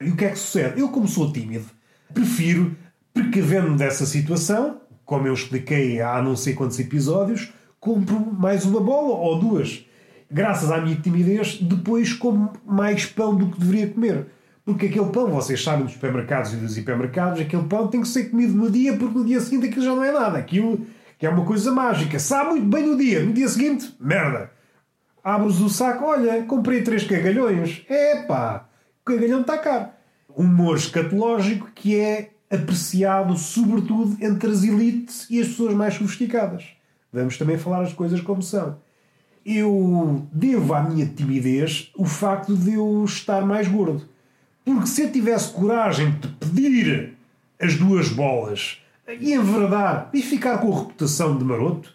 E 0.00 0.10
o 0.10 0.16
que 0.16 0.24
é 0.24 0.30
que 0.30 0.38
sucede? 0.38 0.80
Eu, 0.80 0.88
como 0.90 1.08
sou 1.08 1.32
tímido, 1.32 1.66
prefiro, 2.14 2.76
precavendo-me 3.12 3.76
dessa 3.76 4.06
situação, 4.06 4.80
como 5.04 5.26
eu 5.26 5.34
expliquei 5.34 6.00
há 6.00 6.22
não 6.22 6.36
sei 6.36 6.54
quantos 6.54 6.78
episódios, 6.78 7.52
compro 7.80 8.20
mais 8.32 8.64
uma 8.64 8.80
bola 8.80 9.16
ou 9.16 9.38
duas 9.40 9.87
graças 10.30 10.70
à 10.70 10.80
minha 10.80 10.96
timidez, 10.96 11.58
depois 11.60 12.12
como 12.12 12.52
mais 12.66 13.06
pão 13.06 13.34
do 13.34 13.50
que 13.50 13.58
deveria 13.58 13.88
comer. 13.88 14.26
Porque 14.64 14.86
aquele 14.86 15.08
pão, 15.08 15.30
vocês 15.30 15.62
sabem 15.62 15.84
dos 15.84 15.94
supermercados 15.94 16.52
e 16.52 16.56
dos 16.56 16.76
hipermercados, 16.76 17.40
aquele 17.40 17.64
pão 17.64 17.88
tem 17.88 18.02
que 18.02 18.08
ser 18.08 18.24
comido 18.24 18.52
no 18.52 18.70
dia, 18.70 18.96
porque 18.96 19.18
no 19.18 19.24
dia 19.24 19.40
seguinte 19.40 19.66
aquilo 19.66 19.84
já 19.84 19.94
não 19.94 20.04
é 20.04 20.12
nada. 20.12 20.38
Aquilo 20.38 20.86
que 21.18 21.26
é 21.26 21.30
uma 21.30 21.44
coisa 21.44 21.72
mágica. 21.72 22.18
Sabe 22.18 22.50
muito 22.50 22.66
bem 22.66 22.86
no 22.86 22.96
dia. 22.96 23.24
No 23.24 23.32
dia 23.32 23.48
seguinte, 23.48 23.94
merda. 23.98 24.50
Abres 25.24 25.58
o 25.60 25.70
saco, 25.70 26.04
olha, 26.04 26.42
comprei 26.42 26.82
três 26.82 27.04
cagalhões. 27.04 27.82
Epá, 27.88 28.68
o 29.00 29.04
cagalhão 29.04 29.40
está 29.40 29.56
caro. 29.56 29.88
Humor 30.36 30.76
escatológico 30.76 31.70
que 31.74 31.98
é 31.98 32.30
apreciado 32.50 33.36
sobretudo 33.36 34.16
entre 34.20 34.50
as 34.50 34.62
elites 34.62 35.26
e 35.30 35.40
as 35.40 35.48
pessoas 35.48 35.74
mais 35.74 35.94
sofisticadas. 35.94 36.66
Vamos 37.12 37.36
também 37.38 37.56
falar 37.58 37.82
as 37.82 37.92
coisas 37.92 38.20
como 38.20 38.42
são 38.42 38.76
eu 39.56 40.26
devo 40.30 40.74
à 40.74 40.82
minha 40.82 41.06
timidez 41.06 41.90
o 41.96 42.04
facto 42.04 42.54
de 42.54 42.74
eu 42.74 43.02
estar 43.04 43.46
mais 43.46 43.66
gordo. 43.66 44.06
Porque 44.62 44.86
se 44.86 45.02
eu 45.02 45.10
tivesse 45.10 45.52
coragem 45.52 46.10
de 46.10 46.28
pedir 46.28 47.14
as 47.58 47.74
duas 47.74 48.10
bolas 48.10 48.78
e 49.20 49.32
enverdar 49.32 50.10
e 50.12 50.20
ficar 50.20 50.58
com 50.58 50.70
a 50.70 50.80
reputação 50.80 51.38
de 51.38 51.44
maroto, 51.44 51.94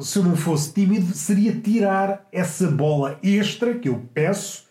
se 0.00 0.18
eu 0.18 0.22
não 0.22 0.34
fosse 0.34 0.72
tímido, 0.72 1.14
seria 1.14 1.52
tirar 1.52 2.26
essa 2.32 2.70
bola 2.70 3.18
extra 3.22 3.74
que 3.74 3.90
eu 3.90 4.02
peço 4.14 4.64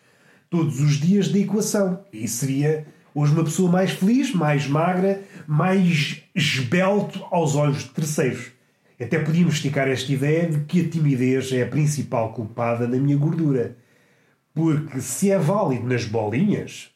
todos 0.49 0.79
os 0.79 0.93
dias 0.93 1.27
da 1.27 1.37
equação. 1.37 2.03
E 2.11 2.27
seria 2.27 2.87
hoje 3.13 3.31
uma 3.31 3.43
pessoa 3.43 3.71
mais 3.71 3.91
feliz, 3.91 4.33
mais 4.33 4.67
magra, 4.67 5.21
mais 5.45 6.23
esbelto 6.33 7.23
aos 7.29 7.55
olhos 7.55 7.83
de 7.83 7.89
terceiros. 7.89 8.52
Até 9.03 9.19
podíamos 9.19 9.55
esticar 9.55 9.89
esta 9.89 10.11
ideia 10.13 10.47
de 10.47 10.61
que 10.61 10.79
a 10.79 10.87
timidez 10.87 11.51
é 11.51 11.63
a 11.63 11.67
principal 11.67 12.31
culpada 12.31 12.87
da 12.87 12.97
minha 12.97 13.17
gordura. 13.17 13.75
Porque 14.53 15.01
se 15.01 15.29
é 15.29 15.37
válido 15.37 15.85
nas 15.85 16.05
bolinhas, 16.05 16.89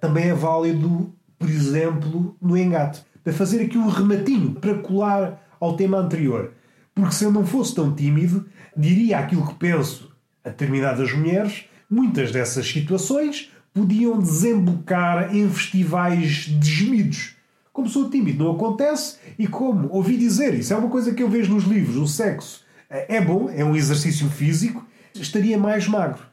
também 0.00 0.28
é 0.28 0.34
válido, 0.34 1.12
por 1.36 1.48
exemplo, 1.48 2.36
no 2.40 2.56
engate. 2.56 3.02
Para 3.24 3.32
fazer 3.32 3.64
aqui 3.64 3.76
um 3.76 3.88
rematinho 3.88 4.52
para 4.52 4.78
colar 4.78 5.48
ao 5.58 5.76
tema 5.76 5.98
anterior. 5.98 6.52
Porque 6.94 7.14
se 7.14 7.24
eu 7.24 7.32
não 7.32 7.44
fosse 7.44 7.74
tão 7.74 7.92
tímido, 7.92 8.46
diria 8.76 9.18
aquilo 9.18 9.46
que 9.46 9.54
penso 9.54 10.14
a 10.44 10.50
determinadas 10.50 11.12
mulheres, 11.12 11.64
muitas 11.90 12.30
dessas 12.30 12.68
situações 12.68 13.50
podiam 13.74 14.18
desembocar 14.18 15.34
em 15.34 15.48
festivais 15.50 16.46
de 16.46 16.70
gemidos 16.70 17.37
como 17.78 17.88
sou 17.88 18.10
tímido, 18.10 18.42
não 18.42 18.56
acontece, 18.56 19.18
e 19.38 19.46
como 19.46 19.88
ouvi 19.92 20.16
dizer, 20.16 20.52
isso 20.52 20.74
é 20.74 20.76
uma 20.76 20.88
coisa 20.88 21.14
que 21.14 21.22
eu 21.22 21.28
vejo 21.28 21.54
nos 21.54 21.62
livros, 21.62 21.96
o 21.96 22.08
sexo 22.08 22.64
é 22.90 23.20
bom, 23.20 23.48
é 23.48 23.64
um 23.64 23.76
exercício 23.76 24.28
físico, 24.28 24.84
estaria 25.14 25.56
mais 25.56 25.86
magro. 25.86 26.26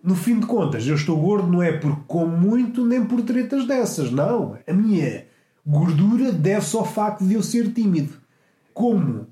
No 0.00 0.14
fim 0.14 0.38
de 0.38 0.46
contas, 0.46 0.86
eu 0.86 0.94
estou 0.94 1.20
gordo 1.20 1.50
não 1.50 1.60
é 1.60 1.72
porque 1.72 2.02
como 2.06 2.36
muito 2.36 2.86
nem 2.86 3.04
por 3.04 3.20
tretas 3.22 3.66
dessas, 3.66 4.12
não. 4.12 4.56
A 4.64 4.72
minha 4.72 5.24
gordura 5.66 6.30
deve-se 6.30 6.76
ao 6.76 6.84
facto 6.84 7.26
de 7.26 7.34
eu 7.34 7.42
ser 7.42 7.72
tímido. 7.72 8.12
Como 8.72 9.26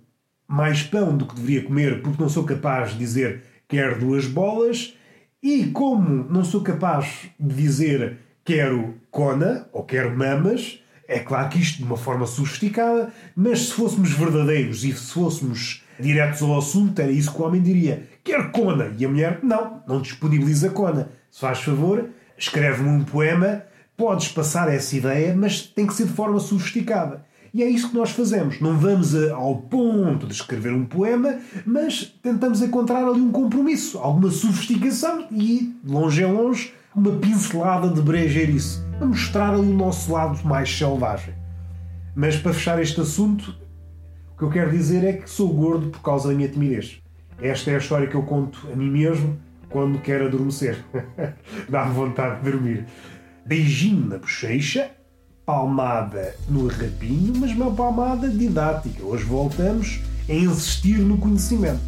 mais 0.49 0.83
pão 0.83 1.17
do 1.17 1.25
que 1.25 1.37
deveria 1.37 1.63
comer 1.63 2.03
porque 2.03 2.21
não 2.21 2.29
sou 2.29 2.43
capaz 2.43 2.91
de 2.91 2.99
dizer 2.99 3.43
quer 3.69 3.97
duas 3.97 4.27
bolas 4.27 4.95
E 5.41 5.67
como 5.69 6.25
não 6.25 6.45
sou 6.45 6.63
capaz 6.63 7.31
de 7.39 7.55
dizer 7.55 8.19
quero 8.45 8.95
cona 9.11 9.69
ou 9.73 9.85
quero 9.85 10.17
mamas, 10.17 10.84
é 11.07 11.19
claro 11.19 11.49
que 11.49 11.59
isto 11.59 11.79
de 11.79 11.85
uma 11.85 11.97
forma 11.97 12.27
sofisticada, 12.27 13.13
mas 13.37 13.67
se 13.67 13.73
fôssemos 13.73 14.13
verdadeiros 14.13 14.85
e 14.85 14.93
se 14.93 15.13
fôssemos 15.13 15.83
diretos 15.99 16.43
ao 16.43 16.59
assunto, 16.59 16.99
era 16.99 17.11
isso 17.11 17.33
que 17.33 17.41
o 17.41 17.45
homem 17.45 17.63
diria: 17.63 18.09
quero 18.23 18.51
cona. 18.51 18.93
E 18.99 19.05
a 19.05 19.09
mulher, 19.09 19.41
não, 19.43 19.83
não 19.87 20.01
disponibiliza 20.01 20.71
cona. 20.71 21.11
Se 21.31 21.41
faz 21.41 21.61
favor, 21.61 22.09
escreve-me 22.39 22.89
um 22.89 23.05
poema, 23.05 23.63
podes 23.97 24.29
passar 24.29 24.73
essa 24.73 24.97
ideia, 24.97 25.35
mas 25.37 25.63
tem 25.63 25.87
que 25.87 25.95
ser 25.95 26.07
de 26.07 26.13
forma 26.13 26.41
sofisticada. 26.41 27.25
E 27.53 27.63
é 27.63 27.69
isso 27.69 27.91
que 27.91 27.97
nós 27.97 28.11
fazemos. 28.11 28.61
Não 28.61 28.77
vamos 28.77 29.15
ao 29.31 29.57
ponto 29.57 30.27
de 30.27 30.33
escrever 30.33 30.73
um 30.73 30.85
poema, 30.85 31.39
mas 31.65 32.13
tentamos 32.21 32.61
encontrar 32.61 33.07
ali 33.07 33.21
um 33.21 33.31
compromisso, 33.31 33.99
alguma 33.99 34.29
sofisticação 34.33 35.29
e, 35.31 35.73
longe 35.85 36.23
em 36.23 36.33
longe, 36.33 36.75
uma 36.95 37.13
pincelada 37.13 37.89
de 37.89 38.01
brejeirice, 38.01 38.81
a 39.01 39.05
mostrar 39.05 39.55
ali 39.55 39.69
o 39.69 39.77
nosso 39.77 40.13
lado 40.13 40.45
mais 40.47 40.71
selvagem. 40.71 41.35
Mas 42.15 42.37
para 42.37 42.53
fechar 42.53 42.81
este 42.81 43.01
assunto, 43.01 43.57
o 44.35 44.39
que 44.39 44.45
eu 44.45 44.51
quero 44.51 44.71
dizer 44.71 45.05
é 45.05 45.13
que 45.15 45.29
sou 45.29 45.53
gordo 45.53 45.91
por 45.91 46.01
causa 46.01 46.29
da 46.29 46.35
minha 46.35 46.49
timidez. 46.49 47.01
Esta 47.41 47.73
é 47.73 47.75
a 47.75 47.79
história 47.79 48.07
que 48.07 48.15
eu 48.15 48.23
conto 48.23 48.69
a 48.73 48.77
mim 48.77 48.91
mesmo 48.91 49.39
quando 49.69 50.01
quero 50.01 50.27
adormecer. 50.27 50.85
Dá-me 51.69 51.93
vontade 51.93 52.43
de 52.43 52.51
dormir. 52.51 52.87
Beijinho 53.45 54.07
na 54.07 54.19
bochecha, 54.19 54.91
palmada 55.45 56.35
no 56.49 56.69
rabinho, 56.69 57.35
mas 57.37 57.51
uma 57.51 57.75
palmada 57.75 58.29
didática. 58.29 59.03
Hoje 59.03 59.25
voltamos 59.25 60.01
a 60.29 60.33
insistir 60.33 60.99
no 60.99 61.19
conhecimento. 61.19 61.83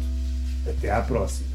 Até 0.67 0.91
à 0.91 1.01
próxima. 1.01 1.46